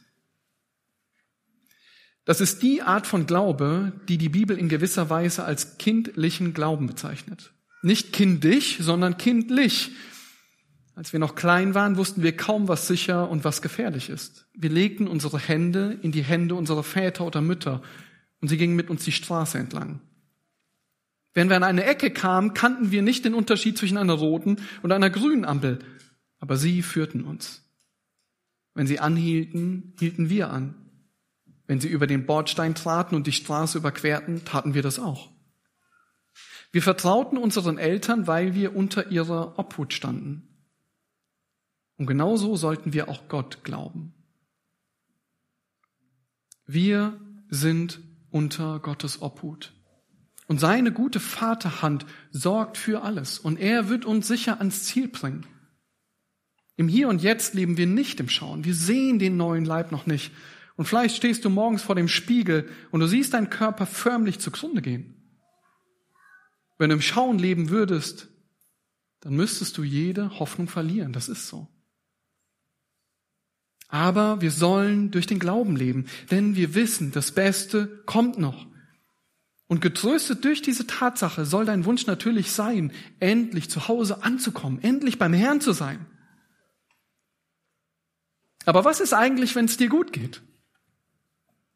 [2.25, 6.87] Das ist die Art von Glaube, die die Bibel in gewisser Weise als kindlichen Glauben
[6.87, 7.53] bezeichnet.
[7.83, 9.91] Nicht kindisch, sondern kindlich.
[10.95, 14.47] Als wir noch klein waren, wussten wir kaum, was sicher und was gefährlich ist.
[14.55, 17.83] Wir legten unsere Hände in die Hände unserer Väter oder Mütter
[18.41, 20.01] und sie gingen mit uns die Straße entlang.
[21.33, 24.91] Wenn wir an eine Ecke kamen, kannten wir nicht den Unterschied zwischen einer roten und
[24.93, 25.79] einer grünen Ampel,
[26.39, 27.63] aber sie führten uns.
[28.75, 30.75] Wenn sie anhielten, hielten wir an.
[31.67, 35.31] Wenn sie über den Bordstein traten und die Straße überquerten, taten wir das auch.
[36.73, 40.50] Wir vertrauten unseren Eltern, weil wir unter ihrer Obhut standen.
[42.01, 44.15] Und genauso sollten wir auch Gott glauben.
[46.65, 49.75] Wir sind unter Gottes Obhut.
[50.47, 53.39] Und seine gute Vaterhand sorgt für alles.
[53.39, 55.47] Und er wird uns sicher ans Ziel bringen.
[56.77, 58.65] Im Hier und Jetzt leben wir nicht im Schauen.
[58.65, 60.33] Wir sehen den neuen Leib noch nicht.
[60.77, 64.81] Und vielleicht stehst du morgens vor dem Spiegel und du siehst deinen Körper förmlich zugrunde
[64.81, 65.17] gehen.
[66.79, 68.29] Wenn du im Schauen leben würdest,
[69.21, 71.13] dann müsstest du jede Hoffnung verlieren.
[71.13, 71.69] Das ist so.
[73.91, 78.67] Aber wir sollen durch den Glauben leben, denn wir wissen, das Beste kommt noch.
[79.67, 85.19] Und getröstet durch diese Tatsache soll dein Wunsch natürlich sein, endlich zu Hause anzukommen, endlich
[85.19, 86.07] beim Herrn zu sein.
[88.65, 90.43] Aber was ist eigentlich, wenn es dir gut geht?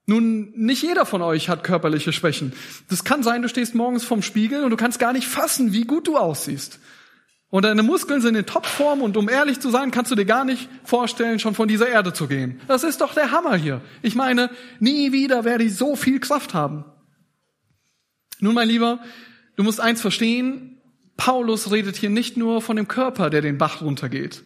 [0.06, 2.52] Nun, nicht jeder von euch hat körperliche Schwächen.
[2.88, 5.84] Das kann sein, du stehst morgens vorm Spiegel und du kannst gar nicht fassen, wie
[5.84, 6.78] gut du aussiehst.
[7.54, 10.44] Und deine Muskeln sind in Topform und um ehrlich zu sein, kannst du dir gar
[10.44, 12.60] nicht vorstellen, schon von dieser Erde zu gehen.
[12.66, 13.80] Das ist doch der Hammer hier.
[14.02, 16.84] Ich meine, nie wieder werde ich so viel Kraft haben.
[18.40, 18.98] Nun, mein Lieber,
[19.54, 20.80] du musst eins verstehen,
[21.16, 24.42] Paulus redet hier nicht nur von dem Körper, der den Bach runtergeht.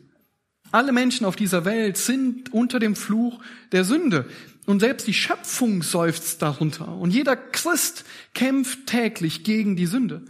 [0.71, 3.41] Alle Menschen auf dieser Welt sind unter dem Fluch
[3.73, 4.27] der Sünde.
[4.67, 6.89] Und selbst die Schöpfung seufzt darunter.
[6.89, 10.27] Und jeder Christ kämpft täglich gegen die Sünde.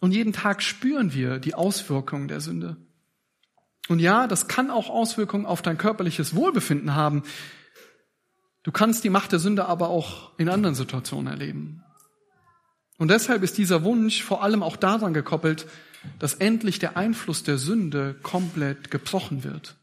[0.00, 2.76] Und jeden Tag spüren wir die Auswirkungen der Sünde.
[3.88, 7.22] Und ja, das kann auch Auswirkungen auf dein körperliches Wohlbefinden haben.
[8.62, 11.82] Du kannst die Macht der Sünde aber auch in anderen Situationen erleben.
[12.98, 15.66] Und deshalb ist dieser Wunsch vor allem auch daran gekoppelt,
[16.18, 19.76] dass endlich der Einfluss der Sünde komplett gebrochen wird.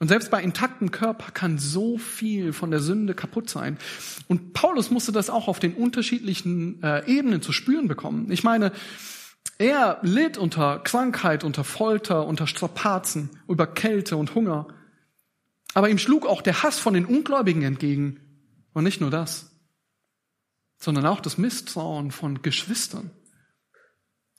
[0.00, 3.78] Und selbst bei intaktem Körper kann so viel von der Sünde kaputt sein.
[4.28, 8.30] Und Paulus musste das auch auf den unterschiedlichen äh, Ebenen zu spüren bekommen.
[8.30, 8.72] Ich meine,
[9.58, 14.68] er litt unter Krankheit, unter Folter, unter Strapazen, über Kälte und Hunger.
[15.74, 18.20] Aber ihm schlug auch der Hass von den Ungläubigen entgegen.
[18.72, 19.50] Und nicht nur das,
[20.78, 23.10] sondern auch das Misstrauen von Geschwistern.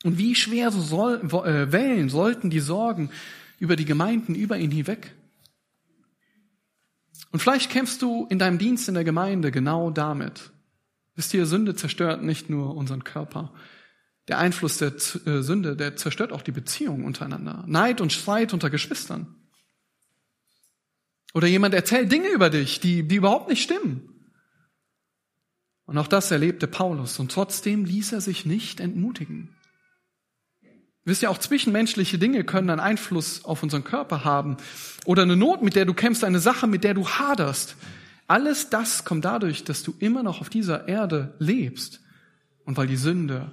[0.06, 3.10] Und wie schwer soll, äh, Wellen sollten die Sorgen
[3.60, 5.14] über die Gemeinden über ihn hinweg?
[7.32, 10.52] Und vielleicht kämpfst du in deinem Dienst in der Gemeinde genau damit.
[11.16, 13.54] Wisst ihr, Sünde zerstört nicht nur unseren Körper.
[14.28, 14.94] Der Einfluss der
[15.26, 17.64] äh, Sünde, der zerstört auch die Beziehung untereinander.
[17.68, 19.36] Neid und Streit unter Geschwistern.
[21.34, 24.10] Oder jemand erzählt Dinge über dich, die, die überhaupt nicht stimmen.
[25.86, 27.20] Und auch das erlebte Paulus.
[27.20, 29.56] Und trotzdem ließ er sich nicht entmutigen.
[31.06, 34.58] Wisst ihr, auch zwischenmenschliche Dinge können einen Einfluss auf unseren Körper haben.
[35.06, 37.76] Oder eine Not, mit der du kämpfst, eine Sache, mit der du haderst.
[38.28, 42.02] Alles das kommt dadurch, dass du immer noch auf dieser Erde lebst
[42.64, 43.52] und weil die Sünde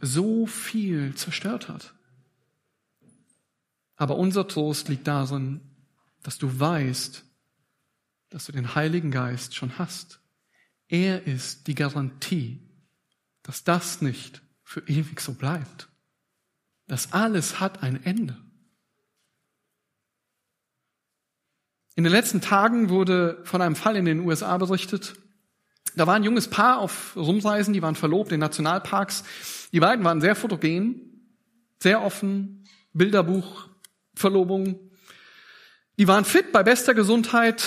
[0.00, 1.94] so viel zerstört hat.
[3.96, 5.60] Aber unser Trost liegt darin,
[6.22, 7.24] dass du weißt,
[8.28, 10.20] dass du den Heiligen Geist schon hast.
[10.88, 12.60] Er ist die Garantie,
[13.42, 15.87] dass das nicht für ewig so bleibt.
[16.88, 18.36] Das alles hat ein Ende.
[21.94, 25.14] In den letzten Tagen wurde von einem Fall in den USA berichtet.
[25.96, 29.24] Da war ein junges Paar auf Rumreisen, die waren verlobt in Nationalparks.
[29.72, 31.34] Die beiden waren sehr fotogen,
[31.78, 33.68] sehr offen, Bilderbuch,
[34.14, 34.78] Verlobung.
[35.98, 37.66] Die waren fit bei bester Gesundheit,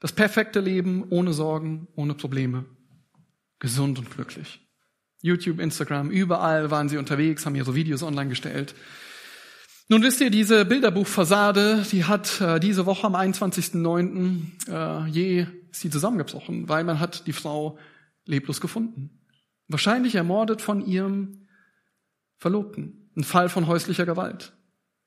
[0.00, 2.66] das perfekte Leben ohne Sorgen, ohne Probleme,
[3.58, 4.67] gesund und glücklich.
[5.20, 8.74] YouTube, Instagram, überall waren sie unterwegs, haben ihre Videos online gestellt.
[9.88, 14.68] Nun wisst ihr, diese Bilderbuchfassade, die hat äh, diese Woche am 21.09.
[14.68, 17.78] Äh, je ist sie zusammengebrochen, weil man hat die Frau
[18.26, 19.18] leblos gefunden.
[19.66, 21.46] Wahrscheinlich ermordet von ihrem
[22.36, 23.10] Verlobten.
[23.16, 24.52] Ein Fall von häuslicher Gewalt.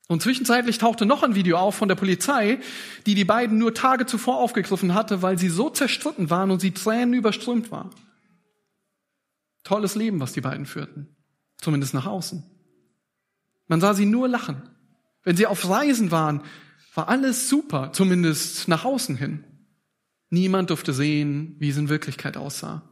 [0.08, 2.60] Und zwischenzeitlich tauchte noch ein Video auf von der Polizei,
[3.06, 6.72] die die beiden nur Tage zuvor aufgegriffen hatte, weil sie so zerstritten waren und sie
[6.72, 7.92] Tränen überströmt war.
[9.64, 11.16] Tolles Leben, was die beiden führten.
[11.58, 12.44] Zumindest nach außen.
[13.68, 14.64] Man sah sie nur lachen.
[15.24, 16.42] Wenn sie auf Reisen waren,
[16.94, 19.44] war alles super, zumindest nach außen hin.
[20.30, 22.84] Niemand durfte sehen, wie es in Wirklichkeit aussah.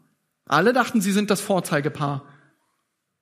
[0.46, 2.26] Alle dachten, sie sind das Vorzeigepaar.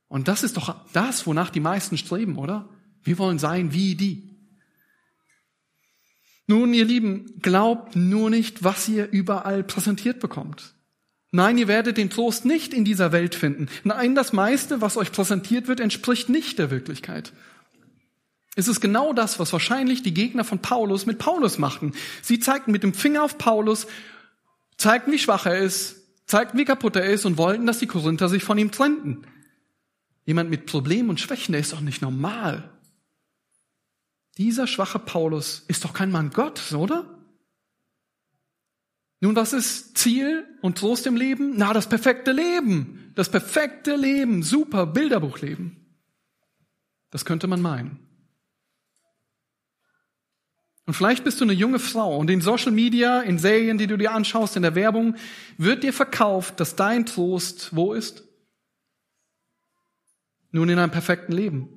[0.07, 2.69] Und das ist doch das, wonach die meisten streben, oder?
[3.03, 4.37] Wir wollen sein wie die.
[6.47, 10.73] Nun, ihr Lieben, glaubt nur nicht, was ihr überall präsentiert bekommt.
[11.32, 13.67] Nein, ihr werdet den Trost nicht in dieser Welt finden.
[13.84, 17.34] Nein, das meiste, was euch präsentiert wird, entspricht nicht der Wirklichkeit.
[18.55, 21.93] Es ist genau das, was wahrscheinlich die Gegner von Paulus mit Paulus machten.
[22.21, 23.88] Sie zeigten mit dem Finger auf Paulus,
[24.78, 28.30] zeigten, wie schwach er ist, zeigten, wie kaputt er ist und wollten, dass die Korinther
[28.30, 29.28] sich von ihm trennten.
[30.25, 32.69] Jemand mit Problemen und Schwächen, der ist doch nicht normal.
[34.38, 37.16] Dieser schwache Paulus ist doch kein Mann Gottes, oder?
[39.20, 41.53] Nun, was ist Ziel und Trost im Leben?
[41.57, 43.11] Na, das perfekte Leben.
[43.15, 44.43] Das perfekte Leben.
[44.43, 45.76] Super Bilderbuchleben.
[47.09, 48.07] Das könnte man meinen.
[50.86, 53.97] Und vielleicht bist du eine junge Frau und in Social Media, in Serien, die du
[53.97, 55.15] dir anschaust, in der Werbung,
[55.57, 58.24] wird dir verkauft, dass dein Trost wo ist?
[60.51, 61.70] Nun in einem perfekten Leben.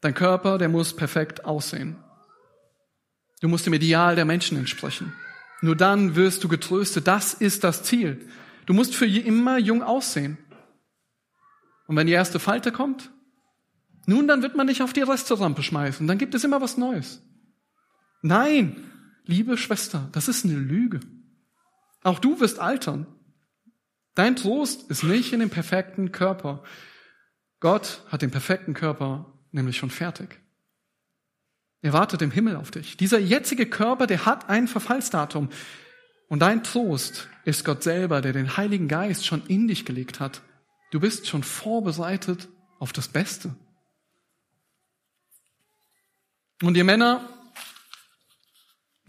[0.00, 1.96] Dein Körper, der muss perfekt aussehen.
[3.40, 5.12] Du musst dem Ideal der Menschen entsprechen.
[5.62, 7.06] Nur dann wirst du getröstet.
[7.06, 8.28] Das ist das Ziel.
[8.66, 10.38] Du musst für immer jung aussehen.
[11.86, 13.10] Und wenn die erste Falte kommt,
[14.06, 16.06] nun, dann wird man dich auf die Resterampe schmeißen.
[16.06, 17.22] Dann gibt es immer was Neues.
[18.22, 18.76] Nein,
[19.24, 21.00] liebe Schwester, das ist eine Lüge.
[22.02, 23.06] Auch du wirst altern.
[24.14, 26.62] Dein Trost ist nicht in dem perfekten Körper.
[27.60, 30.40] Gott hat den perfekten Körper nämlich schon fertig.
[31.82, 32.96] Er wartet im Himmel auf dich.
[32.96, 35.48] Dieser jetzige Körper, der hat ein Verfallsdatum.
[36.28, 40.42] Und dein Trost ist Gott selber, der den Heiligen Geist schon in dich gelegt hat.
[40.90, 43.54] Du bist schon vorbereitet auf das Beste.
[46.62, 47.28] Und ihr Männer,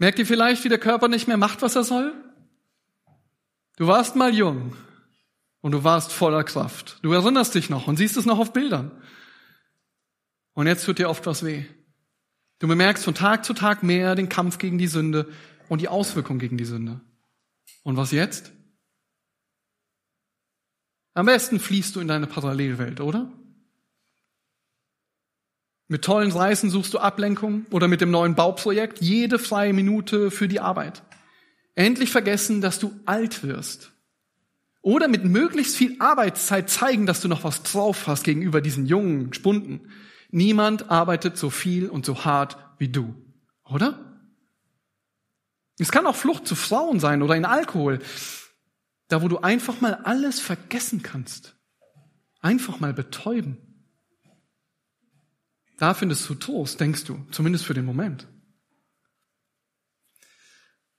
[0.02, 2.12] Merkt ihr vielleicht, wie der Körper nicht mehr macht, was er soll?
[3.76, 4.74] Du warst mal jung
[5.60, 6.98] und du warst voller Kraft.
[7.02, 8.90] Du erinnerst dich noch und siehst es noch auf Bildern.
[10.54, 11.66] Und jetzt tut dir oft was weh.
[12.62, 15.26] Du bemerkst von Tag zu Tag mehr den Kampf gegen die Sünde
[15.68, 17.00] und die Auswirkung gegen die Sünde.
[17.82, 18.52] Und was jetzt?
[21.12, 23.32] Am besten fließt du in deine Parallelwelt, oder?
[25.88, 30.46] Mit tollen Reisen suchst du Ablenkung oder mit dem neuen Bauprojekt jede freie Minute für
[30.46, 31.02] die Arbeit.
[31.74, 33.90] Endlich vergessen, dass du alt wirst.
[34.82, 39.34] Oder mit möglichst viel Arbeitszeit zeigen, dass du noch was drauf hast gegenüber diesen jungen
[39.34, 39.90] Spunden.
[40.32, 43.14] Niemand arbeitet so viel und so hart wie du.
[43.64, 44.18] Oder?
[45.78, 48.00] Es kann auch Flucht zu Frauen sein oder in Alkohol.
[49.08, 51.54] Da, wo du einfach mal alles vergessen kannst.
[52.40, 53.58] Einfach mal betäuben.
[55.76, 58.26] Da findest du Trost, denkst du, zumindest für den Moment.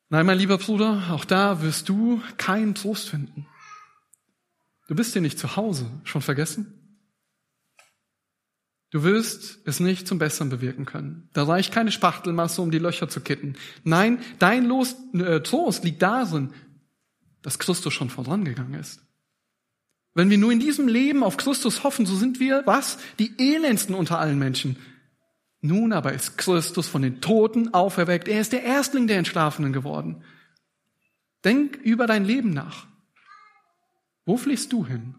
[0.09, 3.47] Nein, mein lieber Bruder, auch da wirst du keinen Trost finden.
[4.88, 6.82] Du bist hier nicht zu Hause, schon vergessen?
[8.94, 11.28] Du wirst es nicht zum Besseren bewirken können.
[11.34, 13.56] Da reicht keine Spachtelmasse, um die Löcher zu kitten.
[13.84, 16.54] Nein, dein Los, äh, Trost liegt darin,
[17.41, 19.02] dass Christus schon vorangegangen ist.
[20.14, 23.00] Wenn wir nur in diesem Leben auf Christus hoffen, so sind wir, was?
[23.18, 24.78] Die elendsten unter allen Menschen.
[25.60, 28.28] Nun aber ist Christus von den Toten auferweckt.
[28.28, 30.24] Er ist der Erstling der Entschlafenen geworden.
[31.44, 32.86] Denk über dein Leben nach.
[34.24, 35.16] Wo fliehst du hin?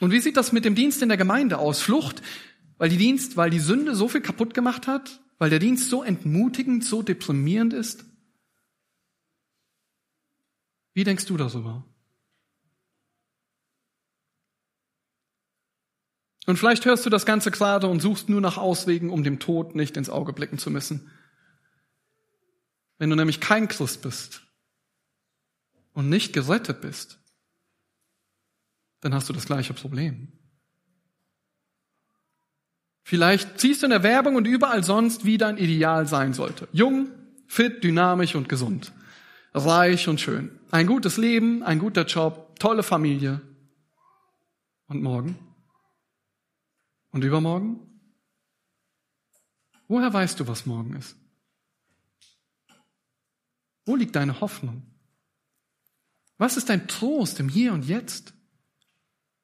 [0.00, 1.80] Und wie sieht das mit dem Dienst in der Gemeinde aus?
[1.80, 2.22] Flucht,
[2.78, 5.20] weil die Dienst, weil die Sünde so viel kaputt gemacht hat?
[5.38, 8.04] Weil der Dienst so entmutigend, so deprimierend ist?
[10.94, 11.84] Wie denkst du darüber?
[16.46, 19.74] Und vielleicht hörst du das Ganze gerade und suchst nur nach Auswegen, um dem Tod
[19.74, 21.10] nicht ins Auge blicken zu müssen.
[22.98, 24.42] Wenn du nämlich kein Christ bist
[25.94, 27.18] und nicht gerettet bist,
[29.04, 30.32] dann hast du das gleiche Problem.
[33.02, 36.68] Vielleicht ziehst du in der Werbung und überall sonst, wie dein Ideal sein sollte.
[36.72, 37.10] Jung,
[37.46, 38.92] fit, dynamisch und gesund
[39.54, 40.58] reich und schön.
[40.70, 43.40] Ein gutes Leben, ein guter Job, tolle Familie.
[44.88, 45.38] Und morgen?
[47.12, 47.78] Und übermorgen?
[49.86, 51.16] Woher weißt du, was morgen ist?
[53.86, 54.82] Wo liegt deine Hoffnung?
[56.38, 58.34] Was ist dein Trost im Hier und Jetzt?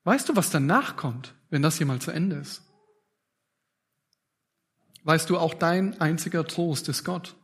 [0.05, 2.63] Weißt du, was danach kommt, wenn das hier mal zu Ende ist?
[5.05, 7.37] Weißt du, auch dein einziger Trost ist Gott.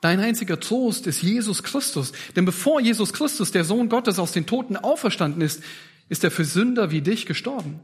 [0.00, 2.12] Dein einziger Trost ist Jesus Christus.
[2.36, 5.62] Denn bevor Jesus Christus, der Sohn Gottes, aus den Toten auferstanden ist,
[6.10, 7.80] ist er für Sünder wie dich gestorben.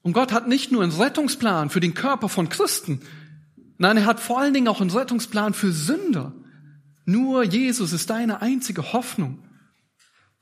[0.00, 3.02] Und Gott hat nicht nur einen Rettungsplan für den Körper von Christen,
[3.76, 6.32] nein, er hat vor allen Dingen auch einen Rettungsplan für Sünder.
[7.04, 9.43] Nur Jesus ist deine einzige Hoffnung.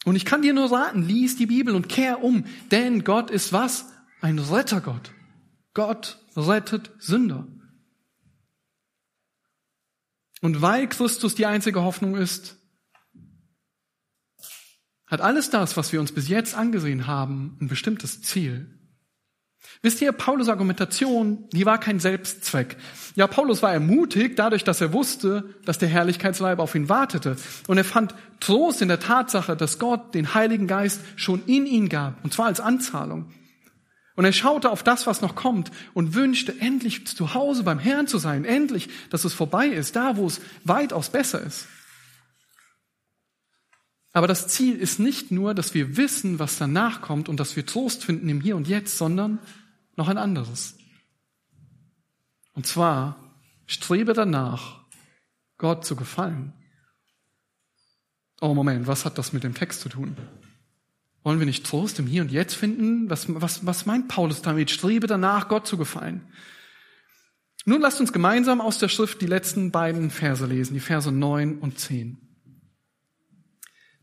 [0.04, 3.52] Und ich kann dir nur raten, lies die Bibel und kehr um, denn Gott ist
[3.52, 3.86] was?
[4.20, 5.12] Ein Rettergott.
[5.74, 7.46] Gott rettet Sünder.
[10.40, 12.56] Und weil Christus die einzige Hoffnung ist,
[15.06, 18.81] hat alles das, was wir uns bis jetzt angesehen haben, ein bestimmtes Ziel.
[19.82, 22.76] Wisst ihr, Paulus Argumentation, die war kein Selbstzweck.
[23.16, 27.36] Ja, Paulus war ermutigt dadurch, dass er wusste, dass der Herrlichkeitsleib auf ihn wartete.
[27.66, 31.88] Und er fand Trost in der Tatsache, dass Gott den Heiligen Geist schon in ihn
[31.88, 33.32] gab, und zwar als Anzahlung.
[34.14, 38.06] Und er schaute auf das, was noch kommt und wünschte, endlich zu Hause beim Herrn
[38.06, 41.66] zu sein, endlich, dass es vorbei ist, da wo es weitaus besser ist.
[44.12, 47.64] Aber das Ziel ist nicht nur, dass wir wissen, was danach kommt und dass wir
[47.64, 49.38] Trost finden im Hier und Jetzt, sondern
[49.96, 50.76] noch ein anderes.
[52.52, 53.34] Und zwar
[53.66, 54.82] strebe danach,
[55.56, 56.52] Gott zu gefallen.
[58.40, 60.16] Oh Moment, was hat das mit dem Text zu tun?
[61.22, 63.08] Wollen wir nicht Trost im Hier und Jetzt finden?
[63.08, 64.70] Was, was, was meint Paulus damit?
[64.70, 66.26] Strebe danach, Gott zu gefallen.
[67.64, 71.60] Nun lasst uns gemeinsam aus der Schrift die letzten beiden Verse lesen, die Verse 9
[71.60, 72.31] und 10.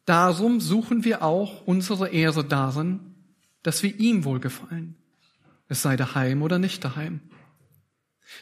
[0.10, 3.14] Darum suchen wir auch unsere Ehre darin,
[3.62, 4.96] dass wir ihm wohlgefallen,
[5.68, 7.20] es sei daheim oder nicht daheim.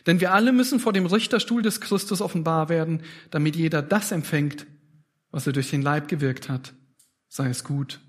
[0.05, 4.65] Denn wir alle müssen vor dem Richterstuhl des Christus offenbar werden, damit jeder das empfängt,
[5.30, 6.74] was er durch den Leib gewirkt hat,
[7.28, 7.99] sei es gut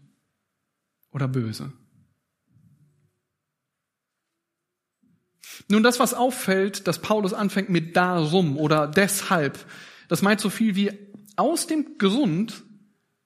[1.11, 1.73] oder böse.
[5.67, 9.59] Nun, das, was auffällt, dass Paulus anfängt mit darum oder deshalb,
[10.07, 10.93] das meint so viel wie
[11.35, 12.63] aus dem Grund,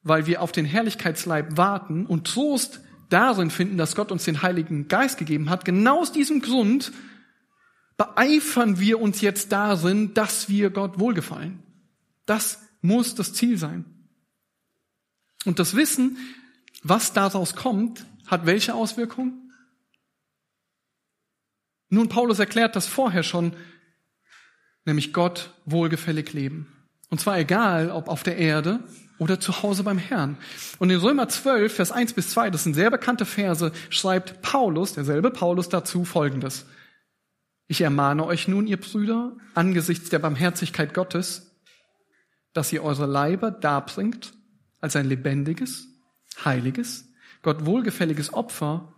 [0.03, 4.89] weil wir auf den Herrlichkeitsleib warten und Trost darin finden, dass Gott uns den Heiligen
[4.89, 5.65] Geist gegeben hat.
[5.65, 6.93] Genau aus diesem Grund
[7.97, 11.63] beeifern wir uns jetzt darin, dass wir Gott wohlgefallen.
[12.27, 13.85] Das muss das Ziel sein.
[15.45, 16.17] Und das Wissen,
[16.83, 19.53] was daraus kommt, hat welche Auswirkungen?
[21.89, 23.55] Nun, Paulus erklärt das vorher schon,
[24.85, 26.67] nämlich Gott wohlgefällig leben.
[27.11, 28.83] Und zwar egal, ob auf der Erde
[29.23, 30.37] oder zu Hause beim Herrn.
[30.81, 34.95] Und in Römer 12, Vers 1 bis 2, das sind sehr bekannte Verse, schreibt Paulus,
[34.95, 36.67] derselbe Paulus dazu Folgendes.
[37.69, 41.53] Ich ermahne euch nun, ihr Brüder, angesichts der Barmherzigkeit Gottes,
[42.53, 44.35] dass ihr eure Leiber darbringt
[44.81, 45.87] als ein lebendiges,
[46.45, 47.09] heiliges,
[47.43, 48.93] Gott wohlgefälliges Opfer,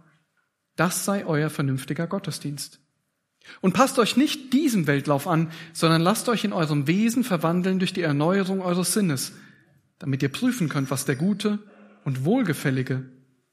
[0.77, 2.81] das sei euer vernünftiger Gottesdienst.
[3.61, 7.93] Und passt euch nicht diesem Weltlauf an, sondern lasst euch in eurem Wesen verwandeln durch
[7.93, 9.33] die Erneuerung eures Sinnes,
[10.05, 11.61] damit ihr prüfen könnt, was der gute
[12.05, 13.11] und wohlgefällige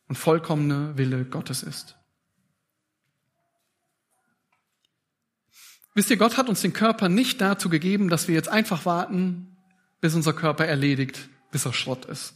[0.10, 1.96] und vollkommene Wille Gottes ist.
[5.94, 9.56] Wisst ihr, Gott hat uns den Körper nicht dazu gegeben, dass wir jetzt einfach warten,
[10.02, 12.34] bis unser Körper erledigt, bis er Schrott ist.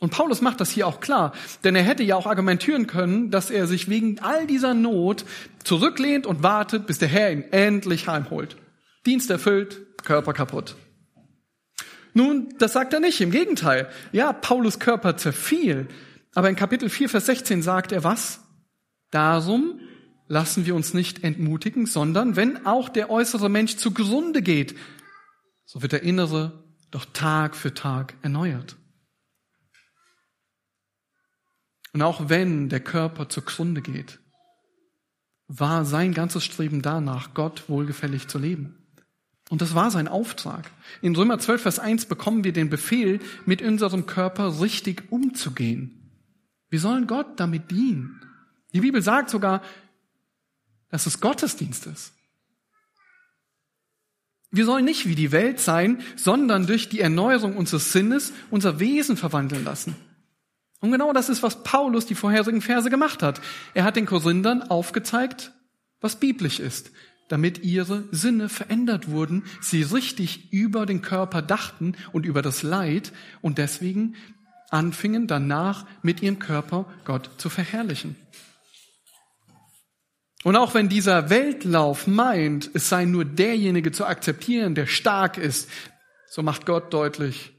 [0.00, 3.48] Und Paulus macht das hier auch klar, denn er hätte ja auch argumentieren können, dass
[3.48, 5.24] er sich wegen all dieser Not
[5.62, 8.56] zurücklehnt und wartet, bis der Herr ihn endlich heimholt.
[9.06, 10.74] Dienst erfüllt, Körper kaputt.
[12.14, 13.90] Nun, das sagt er nicht, im Gegenteil.
[14.12, 15.88] Ja, Paulus Körper zerfiel,
[16.34, 18.40] aber in Kapitel 4, Vers 16 sagt er was?
[19.10, 19.80] Darum
[20.26, 24.76] lassen wir uns nicht entmutigen, sondern wenn auch der äußere Mensch zugrunde geht,
[25.64, 28.76] so wird der innere doch Tag für Tag erneuert.
[31.92, 34.18] Und auch wenn der Körper zugrunde geht,
[35.46, 38.83] war sein ganzes Streben danach, Gott wohlgefällig zu leben.
[39.50, 40.70] Und das war sein Auftrag.
[41.02, 46.10] In Römer 12, Vers 1 bekommen wir den Befehl, mit unserem Körper richtig umzugehen.
[46.70, 48.20] Wir sollen Gott damit dienen.
[48.72, 49.62] Die Bibel sagt sogar,
[50.90, 52.12] dass es Gottesdienst ist.
[54.50, 59.16] Wir sollen nicht wie die Welt sein, sondern durch die Erneuerung unseres Sinnes unser Wesen
[59.16, 59.96] verwandeln lassen.
[60.80, 63.40] Und genau das ist, was Paulus die vorherigen Verse gemacht hat.
[63.74, 65.52] Er hat den Korinthern aufgezeigt,
[66.00, 66.92] was biblisch ist,
[67.28, 73.12] damit ihre Sinne verändert wurden, sie richtig über den Körper dachten und über das Leid
[73.40, 74.14] und deswegen
[74.70, 78.16] anfingen danach mit ihrem Körper Gott zu verherrlichen.
[80.42, 85.70] Und auch wenn dieser Weltlauf meint, es sei nur derjenige zu akzeptieren, der stark ist,
[86.28, 87.52] so macht Gott deutlich,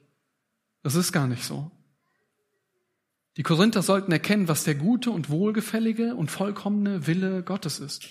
[0.84, 1.72] das ist gar nicht so.
[3.38, 8.08] Die Korinther sollten erkennen, was der gute und wohlgefällige und vollkommene Wille Gottes ist.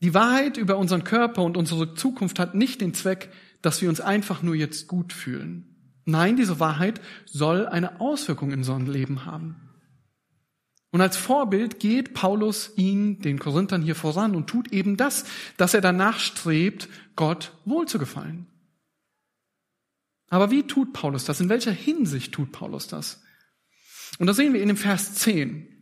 [0.00, 3.30] Die Wahrheit über unseren Körper und unsere Zukunft hat nicht den Zweck,
[3.62, 5.74] dass wir uns einfach nur jetzt gut fühlen.
[6.04, 9.56] Nein, diese Wahrheit soll eine Auswirkung in unserem Leben haben.
[10.90, 15.24] Und als Vorbild geht Paulus ihn, den Korinthern hier voran und tut eben das,
[15.58, 18.46] dass er danach strebt, Gott wohlzugefallen.
[20.30, 21.40] Aber wie tut Paulus das?
[21.40, 23.22] In welcher Hinsicht tut Paulus das?
[24.18, 25.77] Und das sehen wir in dem Vers 10.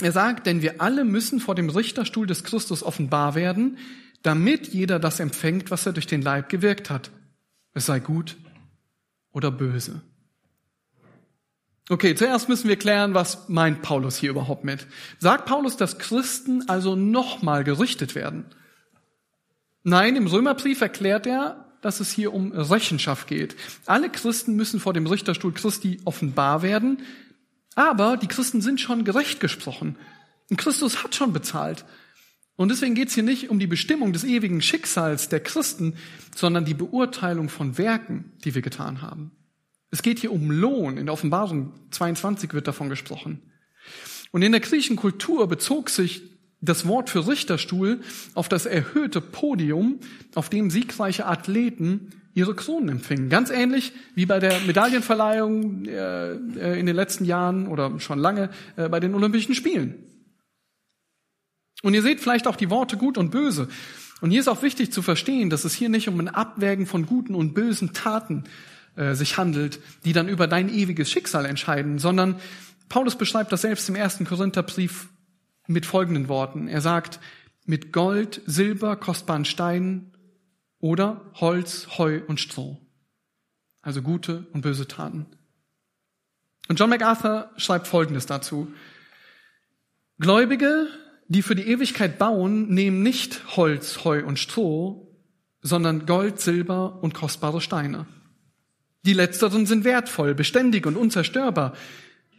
[0.00, 3.78] Er sagt, denn wir alle müssen vor dem Richterstuhl des Christus offenbar werden,
[4.22, 7.10] damit jeder das empfängt, was er durch den Leib gewirkt hat.
[7.74, 8.36] Es sei gut
[9.32, 10.00] oder böse.
[11.90, 14.86] Okay, zuerst müssen wir klären, was meint Paulus hier überhaupt mit.
[15.18, 18.44] Sagt Paulus, dass Christen also nochmal gerichtet werden?
[19.84, 23.56] Nein, im Römerbrief erklärt er, dass es hier um Rechenschaft geht.
[23.86, 27.00] Alle Christen müssen vor dem Richterstuhl Christi offenbar werden,
[27.78, 29.94] aber die Christen sind schon gerecht gesprochen.
[30.50, 31.84] Und Christus hat schon bezahlt.
[32.56, 35.94] Und deswegen geht es hier nicht um die Bestimmung des ewigen Schicksals der Christen,
[36.34, 39.30] sondern die Beurteilung von Werken, die wir getan haben.
[39.92, 40.98] Es geht hier um Lohn.
[40.98, 43.42] In der Offenbarung 22 wird davon gesprochen.
[44.32, 46.22] Und in der griechischen Kultur bezog sich
[46.60, 48.00] das Wort für Richterstuhl
[48.34, 50.00] auf das erhöhte Podium,
[50.34, 53.28] auf dem siegreiche Athleten ihre Kronen empfingen.
[53.28, 58.50] Ganz ähnlich wie bei der Medaillenverleihung äh, äh, in den letzten Jahren oder schon lange
[58.76, 59.94] äh, bei den Olympischen Spielen.
[61.82, 63.68] Und ihr seht vielleicht auch die Worte gut und böse.
[64.20, 67.06] Und hier ist auch wichtig zu verstehen, dass es hier nicht um ein Abwägen von
[67.06, 68.44] guten und bösen Taten
[68.96, 72.36] äh, sich handelt, die dann über dein ewiges Schicksal entscheiden, sondern
[72.88, 75.08] Paulus beschreibt das selbst im ersten Korintherbrief
[75.66, 76.68] mit folgenden Worten.
[76.68, 77.20] Er sagt,
[77.66, 80.10] mit Gold, Silber, kostbaren Steinen
[80.80, 82.78] oder Holz, Heu und Stroh.
[83.82, 85.26] Also gute und böse Taten.
[86.68, 88.72] Und John MacArthur schreibt Folgendes dazu.
[90.18, 90.88] Gläubige
[91.28, 95.14] die für die Ewigkeit bauen, nehmen nicht Holz, Heu und Stroh,
[95.60, 98.06] sondern Gold, Silber und kostbare Steine.
[99.04, 101.74] Die letzteren sind wertvoll, beständig und unzerstörbar.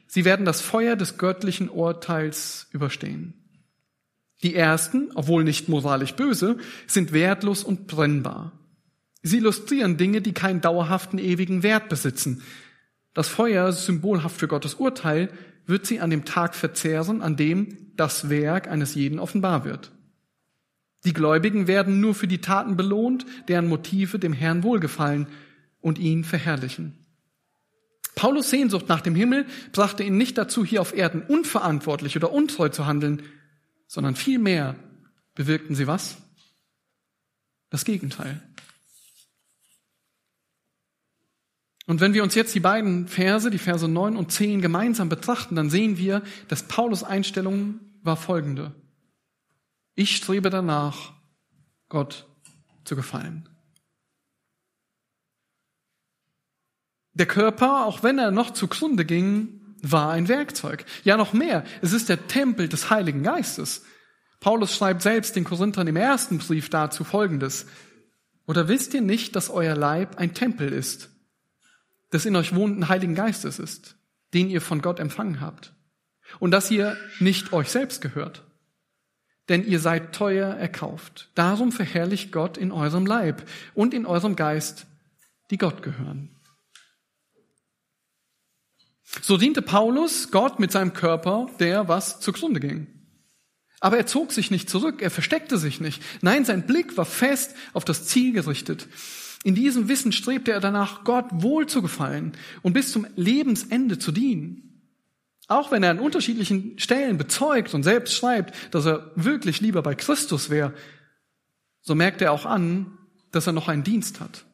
[0.08, 3.36] Sie werden das Feuer des göttlichen Urteils überstehen.
[4.44, 8.54] Die ersten, obwohl nicht moralisch böse, sind wertlos und brennbar.
[9.22, 12.42] Sie illustrieren Dinge, die keinen dauerhaften ewigen Wert besitzen.
[13.14, 15.30] Das Feuer, symbolhaft für Gottes Urteil,
[15.66, 19.92] wird sie an dem Tag verzehren, an dem das Werk eines jeden offenbar wird.
[21.06, 25.28] Die Gläubigen werden nur für die Taten belohnt, deren Motive dem Herrn wohlgefallen
[25.82, 26.98] und ihn verherrlichen.
[28.16, 32.70] Paulus Sehnsucht nach dem Himmel brachte ihn nicht dazu, hier auf Erden unverantwortlich oder untreu
[32.70, 33.22] zu handeln,
[33.90, 34.76] sondern vielmehr
[35.34, 36.18] bewirkten sie was?
[37.72, 38.42] Das Gegenteil.
[41.88, 45.56] Und wenn wir uns jetzt die beiden Verse, die Verse 9 und 10 gemeinsam betrachten,
[45.56, 48.76] dann sehen wir, dass Paulus Einstellung war folgende.
[49.96, 51.14] Ich strebe danach,
[51.90, 52.28] Gott
[52.84, 53.50] zu gefallen.
[57.14, 60.86] Der Körper, auch wenn er noch zugrunde ging, war ein Werkzeug.
[61.04, 61.64] Ja, noch mehr.
[61.82, 63.84] Es ist der Tempel des Heiligen Geistes.
[64.40, 67.66] Paulus schreibt selbst den Korinthern im ersten Brief dazu Folgendes.
[68.46, 71.10] Oder wisst ihr nicht, dass euer Leib ein Tempel ist
[72.12, 73.96] des in euch wohnenden Heiligen Geistes ist,
[74.34, 75.74] den ihr von Gott empfangen habt.
[76.40, 78.44] Und dass ihr nicht euch selbst gehört.
[79.48, 81.30] Denn ihr seid teuer erkauft.
[81.34, 84.86] Darum verherrlicht Gott in eurem Leib und in eurem Geist,
[85.50, 86.36] die Gott gehören.
[89.22, 92.88] So diente Paulus Gott mit seinem Körper, der was zugrunde ging.
[93.80, 96.02] Aber er zog sich nicht zurück, er versteckte sich nicht.
[96.22, 98.88] Nein, sein Blick war fest auf das Ziel gerichtet.
[99.44, 104.12] In diesem Wissen strebte er danach, Gott wohl zu gefallen und bis zum Lebensende zu
[104.12, 104.66] dienen.
[105.48, 109.96] Auch wenn er an unterschiedlichen Stellen bezeugt und selbst schreibt, dass er wirklich lieber bei
[109.96, 110.74] Christus wäre,
[111.82, 112.98] so merkt er auch an,
[113.32, 114.46] dass er noch einen Dienst hat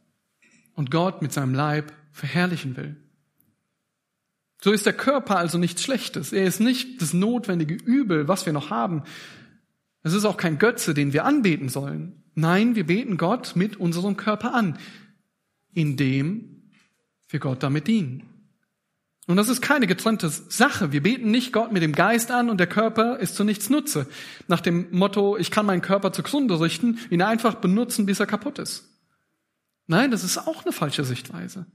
[0.76, 2.95] und Gott mit seinem Leib verherrlichen will.
[4.66, 6.34] So ist der Körper also nichts Schlechtes.
[6.34, 9.03] Er ist nicht das notwendige Übel, was wir noch haben.
[10.01, 12.24] Es ist auch kein Götze, den wir anbeten sollen.
[12.34, 14.80] Nein, wir beten Gott mit unserem Körper an,
[15.76, 16.63] indem
[17.30, 18.24] wir Gott damit dienen.
[19.28, 20.91] Und das ist keine getrennte Sache.
[20.91, 24.07] Wir beten nicht Gott mit dem Geist an und der Körper ist zu nichts Nutze.
[24.47, 28.57] Nach dem Motto, ich kann meinen Körper zugrunde richten, ihn einfach benutzen, bis er kaputt
[28.57, 28.95] ist.
[29.88, 31.67] Nein, das ist auch eine falsche Sichtweise.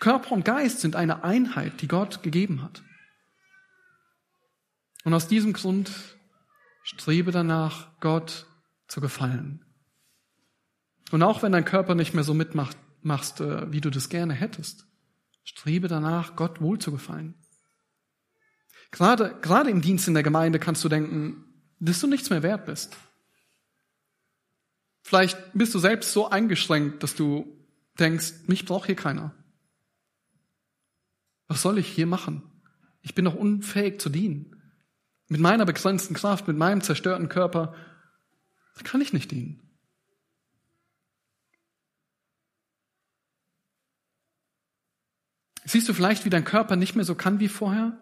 [0.00, 2.82] Körper und Geist sind eine Einheit, die Gott gegeben hat.
[5.04, 5.90] Und aus diesem Grund
[6.82, 8.46] strebe danach, Gott
[8.88, 9.64] zu gefallen.
[11.10, 14.34] Und auch wenn dein Körper nicht mehr so mitmacht, machst, äh, wie du das gerne
[14.34, 14.86] hättest,
[15.44, 17.34] strebe danach, Gott wohl zu gefallen.
[18.90, 21.44] Gerade, gerade im Dienst in der Gemeinde kannst du denken,
[21.78, 22.96] dass du nichts mehr wert bist.
[25.02, 27.57] Vielleicht bist du selbst so eingeschränkt, dass du
[27.98, 29.34] denkst, mich braucht hier keiner.
[31.46, 32.42] Was soll ich hier machen?
[33.02, 34.54] Ich bin doch unfähig zu dienen.
[35.28, 37.74] Mit meiner begrenzten Kraft, mit meinem zerstörten Körper,
[38.84, 39.62] kann ich nicht dienen.
[45.64, 48.00] Siehst du vielleicht, wie dein Körper nicht mehr so kann wie vorher?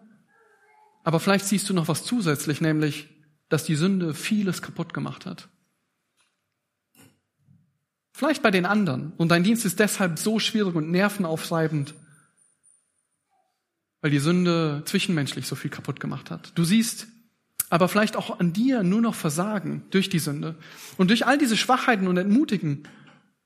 [1.03, 3.09] Aber vielleicht siehst du noch was zusätzlich, nämlich,
[3.49, 5.49] dass die Sünde vieles kaputt gemacht hat.
[8.17, 9.13] Vielleicht bei den anderen.
[9.17, 11.93] Und dein Dienst ist deshalb so schwierig und nervenaufreibend,
[14.01, 16.51] weil die Sünde zwischenmenschlich so viel kaputt gemacht hat.
[16.55, 17.05] Du siehst
[17.69, 20.55] aber vielleicht auch an dir nur noch Versagen durch die Sünde.
[20.97, 22.87] Und durch all diese Schwachheiten und Entmutigen,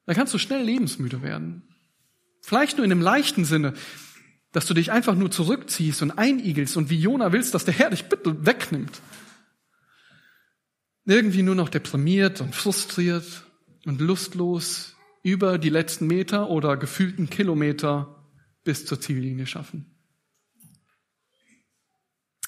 [0.06, 1.64] da kannst du schnell lebensmüde werden.
[2.42, 3.74] Vielleicht nur in einem leichten Sinne,
[4.54, 7.90] dass du dich einfach nur zurückziehst und einigelst und wie Jona willst, dass der Herr
[7.90, 9.02] dich bitte wegnimmt.
[11.04, 13.51] Irgendwie nur noch deprimiert und frustriert
[13.86, 18.26] und lustlos über die letzten Meter oder gefühlten Kilometer
[18.64, 19.86] bis zur Ziellinie schaffen.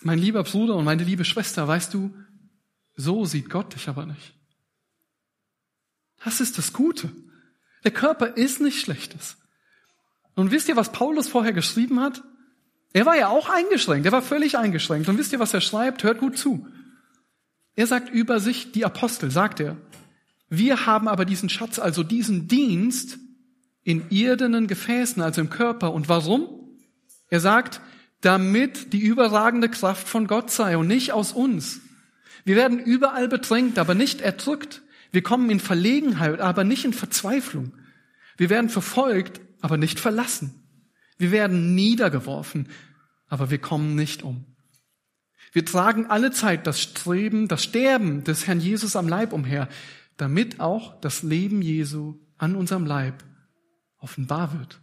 [0.02, 2.14] Mein lieber Bruder und meine liebe Schwester, weißt du,
[2.96, 4.34] so sieht Gott dich aber nicht.
[6.24, 7.12] Das ist das Gute.
[7.84, 9.38] Der Körper ist nicht Schlechtes.
[10.36, 12.24] Und wisst ihr, was Paulus vorher geschrieben hat?
[12.94, 15.10] Er war ja auch eingeschränkt, er war völlig eingeschränkt.
[15.10, 16.04] Und wisst ihr, was er schreibt?
[16.04, 16.68] Hört gut zu.
[17.76, 19.78] Er sagt über sich, die Apostel, sagt er,
[20.50, 23.18] wir haben aber diesen Schatz, also diesen Dienst
[23.84, 25.94] in irdenen Gefäßen, also im Körper.
[25.94, 26.48] Und warum?
[27.30, 27.82] Er sagt,
[28.22, 31.82] damit die überragende Kraft von Gott sei und nicht aus uns.
[32.46, 34.82] Wir werden überall bedrängt, aber nicht erdrückt.
[35.12, 37.74] Wir kommen in Verlegenheit, aber nicht in Verzweiflung.
[38.38, 40.64] Wir werden verfolgt, aber nicht verlassen.
[41.18, 42.70] Wir werden niedergeworfen,
[43.28, 44.46] aber wir kommen nicht um.
[45.52, 49.70] Wir tragen alle Zeit das Streben, das Sterben des Herrn Jesus am Leib umher,
[50.18, 53.24] damit auch das Leben Jesu an unserem Leib
[53.98, 54.82] offenbar wird.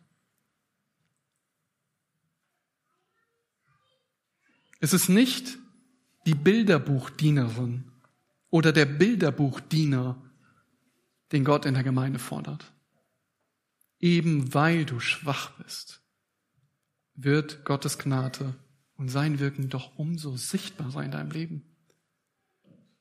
[4.80, 5.58] Es ist nicht
[6.26, 7.84] die Bilderbuchdienerin
[8.48, 10.20] oder der Bilderbuchdiener,
[11.32, 12.72] den Gott in der Gemeinde fordert.
[13.98, 16.02] Eben weil du schwach bist,
[17.14, 18.54] wird Gottes Gnade
[18.94, 21.64] und sein Wirken doch umso sichtbar sein in deinem Leben.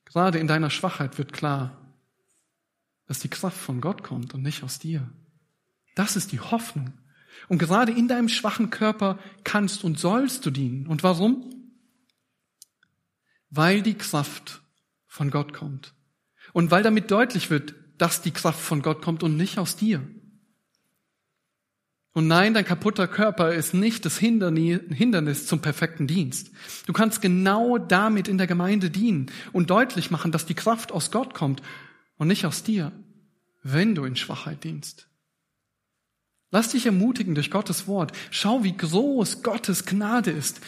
[0.04, 1.79] Gerade in deiner Schwachheit wird klar,
[3.10, 5.10] dass die Kraft von Gott kommt und nicht aus dir.
[5.96, 6.94] Das ist die Hoffnung.
[7.48, 10.86] Und gerade in deinem schwachen Körper kannst und sollst du dienen.
[10.86, 11.60] Und warum?
[13.50, 14.62] weil die Kraft
[15.06, 15.92] von Gott kommt.
[16.52, 20.00] Und weil damit deutlich wird, dass die Kraft von Gott kommt und nicht aus dir.
[22.12, 26.50] Und nein, dein kaputter Körper ist nicht das Hindernis zum perfekten Dienst.
[26.86, 31.12] Du kannst genau damit in der Gemeinde dienen und deutlich machen, dass die Kraft aus
[31.12, 31.62] Gott kommt
[32.20, 32.92] und nicht aus dir,
[33.62, 35.08] wenn du in Schwachheit dienst.
[36.50, 38.12] Lass dich ermutigen durch Gottes Wort.
[38.30, 40.60] Schau, wie groß Gottes Gnade ist.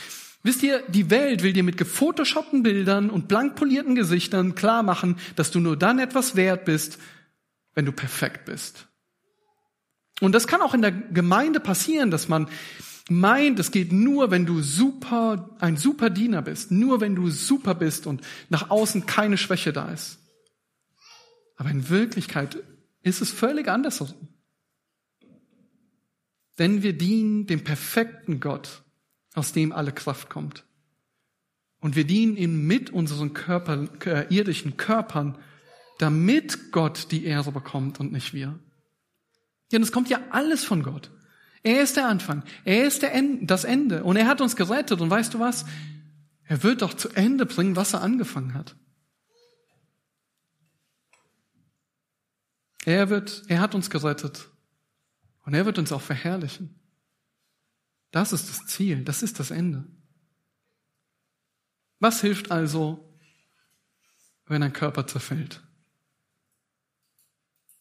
[0.42, 5.18] Wisst ihr, die Welt will dir mit gefotoshoppten Bildern und blank polierten Gesichtern klar machen,
[5.36, 6.98] dass du nur dann etwas wert bist,
[7.74, 8.86] wenn du perfekt bist.
[10.22, 12.48] Und das kann auch in der Gemeinde passieren, dass man
[13.10, 17.74] meint, es geht nur, wenn du super, ein super Diener bist, nur wenn du super
[17.74, 20.21] bist und nach außen keine Schwäche da ist.
[21.62, 22.60] Aber in Wirklichkeit
[23.02, 24.26] ist es völlig andersrum.
[26.58, 28.82] Denn wir dienen dem perfekten Gott,
[29.34, 30.64] aus dem alle Kraft kommt.
[31.78, 35.38] Und wir dienen ihm mit unseren Körper, äh, irdischen Körpern,
[36.00, 38.58] damit Gott die Ehre bekommt und nicht wir.
[39.70, 41.12] Denn es kommt ja alles von Gott.
[41.62, 42.42] Er ist der Anfang.
[42.64, 44.02] Er ist der Ende, das Ende.
[44.02, 45.00] Und er hat uns gerettet.
[45.00, 45.64] Und weißt du was?
[46.42, 48.74] Er wird doch zu Ende bringen, was er angefangen hat.
[52.84, 54.48] Er wird, er hat uns gerettet.
[55.44, 56.78] Und er wird uns auch verherrlichen.
[58.10, 59.84] Das ist das Ziel, das ist das Ende.
[61.98, 63.18] Was hilft also,
[64.46, 65.62] wenn ein Körper zerfällt?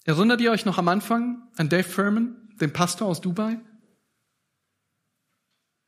[0.03, 3.59] Erinnert ihr euch noch am Anfang an Dave Furman, den Pastor aus Dubai?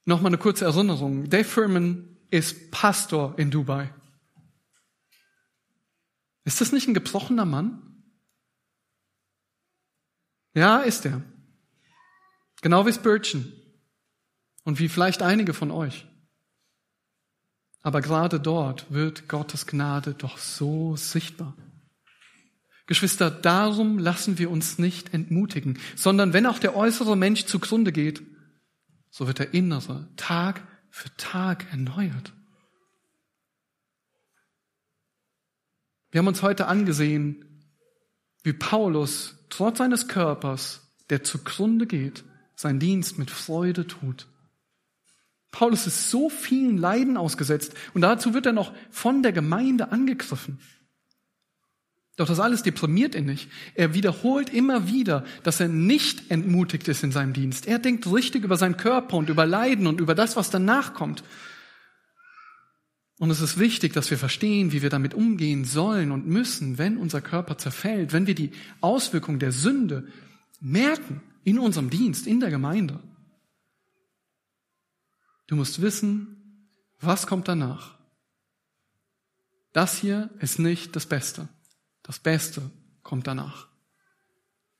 [0.05, 1.29] Nochmal eine kurze Erinnerung.
[1.29, 3.93] Dave Furman ist Pastor in Dubai.
[6.43, 7.92] Ist das nicht ein gebrochener Mann?
[10.53, 11.21] Ja, ist er.
[12.61, 13.51] Genau wie Spurgeon
[14.63, 16.07] und wie vielleicht einige von euch.
[17.81, 21.55] Aber gerade dort wird Gottes Gnade doch so sichtbar.
[22.85, 28.21] Geschwister, darum lassen wir uns nicht entmutigen, sondern wenn auch der äußere Mensch zugrunde geht,
[29.09, 32.33] so wird der innere Tag für Tag erneuert.
[36.11, 37.52] Wir haben uns heute angesehen,
[38.43, 42.23] wie Paulus trotz seines Körpers, der zugrunde geht,
[42.55, 44.27] seinen Dienst mit Freude tut.
[45.51, 50.59] Paulus ist so vielen Leiden ausgesetzt und dazu wird er noch von der Gemeinde angegriffen.
[52.15, 53.49] Doch das alles deprimiert ihn nicht.
[53.73, 57.67] Er wiederholt immer wieder, dass er nicht entmutigt ist in seinem Dienst.
[57.67, 61.23] Er denkt richtig über seinen Körper und über Leiden und über das, was danach kommt.
[63.23, 66.97] Und es ist wichtig, dass wir verstehen, wie wir damit umgehen sollen und müssen, wenn
[66.97, 68.51] unser Körper zerfällt, wenn wir die
[68.81, 70.09] Auswirkungen der Sünde
[70.59, 72.99] merken in unserem Dienst, in der Gemeinde.
[75.47, 76.67] Du musst wissen,
[76.99, 77.97] was kommt danach.
[79.71, 81.47] Das hier ist nicht das Beste.
[82.01, 82.71] Das Beste
[83.03, 83.69] kommt danach.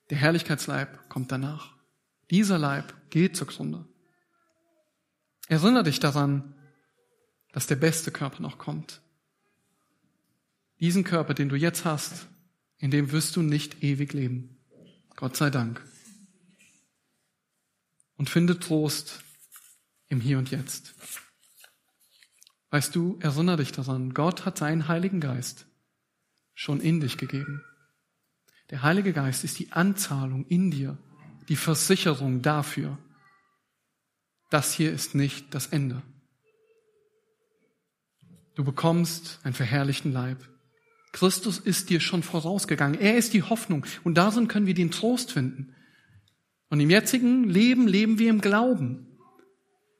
[0.09, 1.77] Der Herrlichkeitsleib kommt danach.
[2.29, 3.87] Dieser Leib geht zugrunde.
[5.47, 6.55] Erinnere dich daran,
[7.53, 9.01] dass der beste Körper noch kommt.
[10.81, 12.27] Diesen Körper, den du jetzt hast,
[12.79, 14.57] in dem wirst du nicht ewig leben.
[15.15, 15.81] Gott sei Dank.
[18.17, 19.23] Und finde Trost
[20.09, 20.93] im Hier und Jetzt.
[22.71, 25.67] Weißt du, erinnere dich daran, Gott hat seinen Heiligen Geist
[26.55, 27.63] schon in dich gegeben.
[28.71, 30.97] Der Heilige Geist ist die Anzahlung in dir,
[31.49, 32.97] die Versicherung dafür.
[34.49, 36.01] Das hier ist nicht das Ende.
[38.55, 40.37] Du bekommst einen verherrlichten Leib.
[41.11, 42.99] Christus ist dir schon vorausgegangen.
[42.99, 43.85] Er ist die Hoffnung.
[44.03, 45.75] Und darin können wir den Trost finden.
[46.69, 49.07] Und im jetzigen Leben leben wir im Glauben.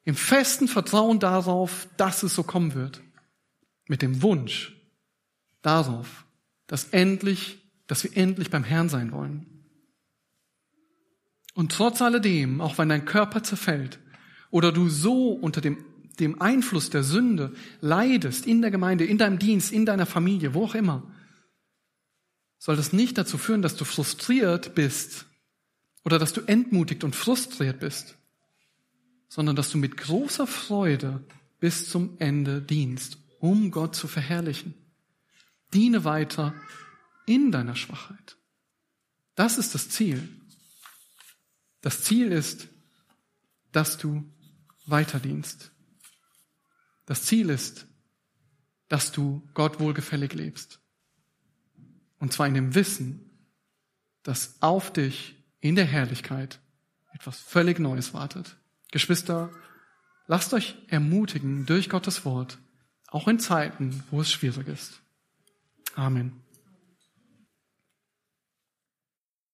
[0.05, 3.01] Im festen Vertrauen darauf, dass es so kommen wird.
[3.87, 4.75] Mit dem Wunsch
[5.61, 6.25] darauf,
[6.67, 9.45] dass endlich, dass wir endlich beim Herrn sein wollen.
[11.53, 13.99] Und trotz alledem, auch wenn dein Körper zerfällt
[14.49, 15.85] oder du so unter dem,
[16.19, 20.65] dem Einfluss der Sünde leidest in der Gemeinde, in deinem Dienst, in deiner Familie, wo
[20.65, 21.03] auch immer,
[22.59, 25.25] soll das nicht dazu führen, dass du frustriert bist
[26.05, 28.15] oder dass du entmutigt und frustriert bist,
[29.27, 31.23] sondern dass du mit großer Freude
[31.59, 34.75] bis zum Ende dienst, um Gott zu verherrlichen.
[35.73, 36.53] Diene weiter
[37.25, 38.37] in deiner Schwachheit.
[39.35, 40.29] Das ist das Ziel.
[41.81, 42.69] Das Ziel ist,
[43.73, 44.23] dass du
[44.85, 45.72] weiterdienst.
[47.13, 47.85] Das Ziel ist,
[48.87, 50.79] dass du Gott wohlgefällig lebst.
[52.17, 53.29] Und zwar in dem Wissen,
[54.23, 56.59] dass auf dich in der Herrlichkeit
[57.11, 58.57] etwas völlig Neues wartet.
[58.91, 59.51] Geschwister,
[60.25, 62.57] lasst euch ermutigen durch Gottes Wort,
[63.09, 64.99] auch in Zeiten, wo es schwierig ist.
[65.93, 66.42] Amen.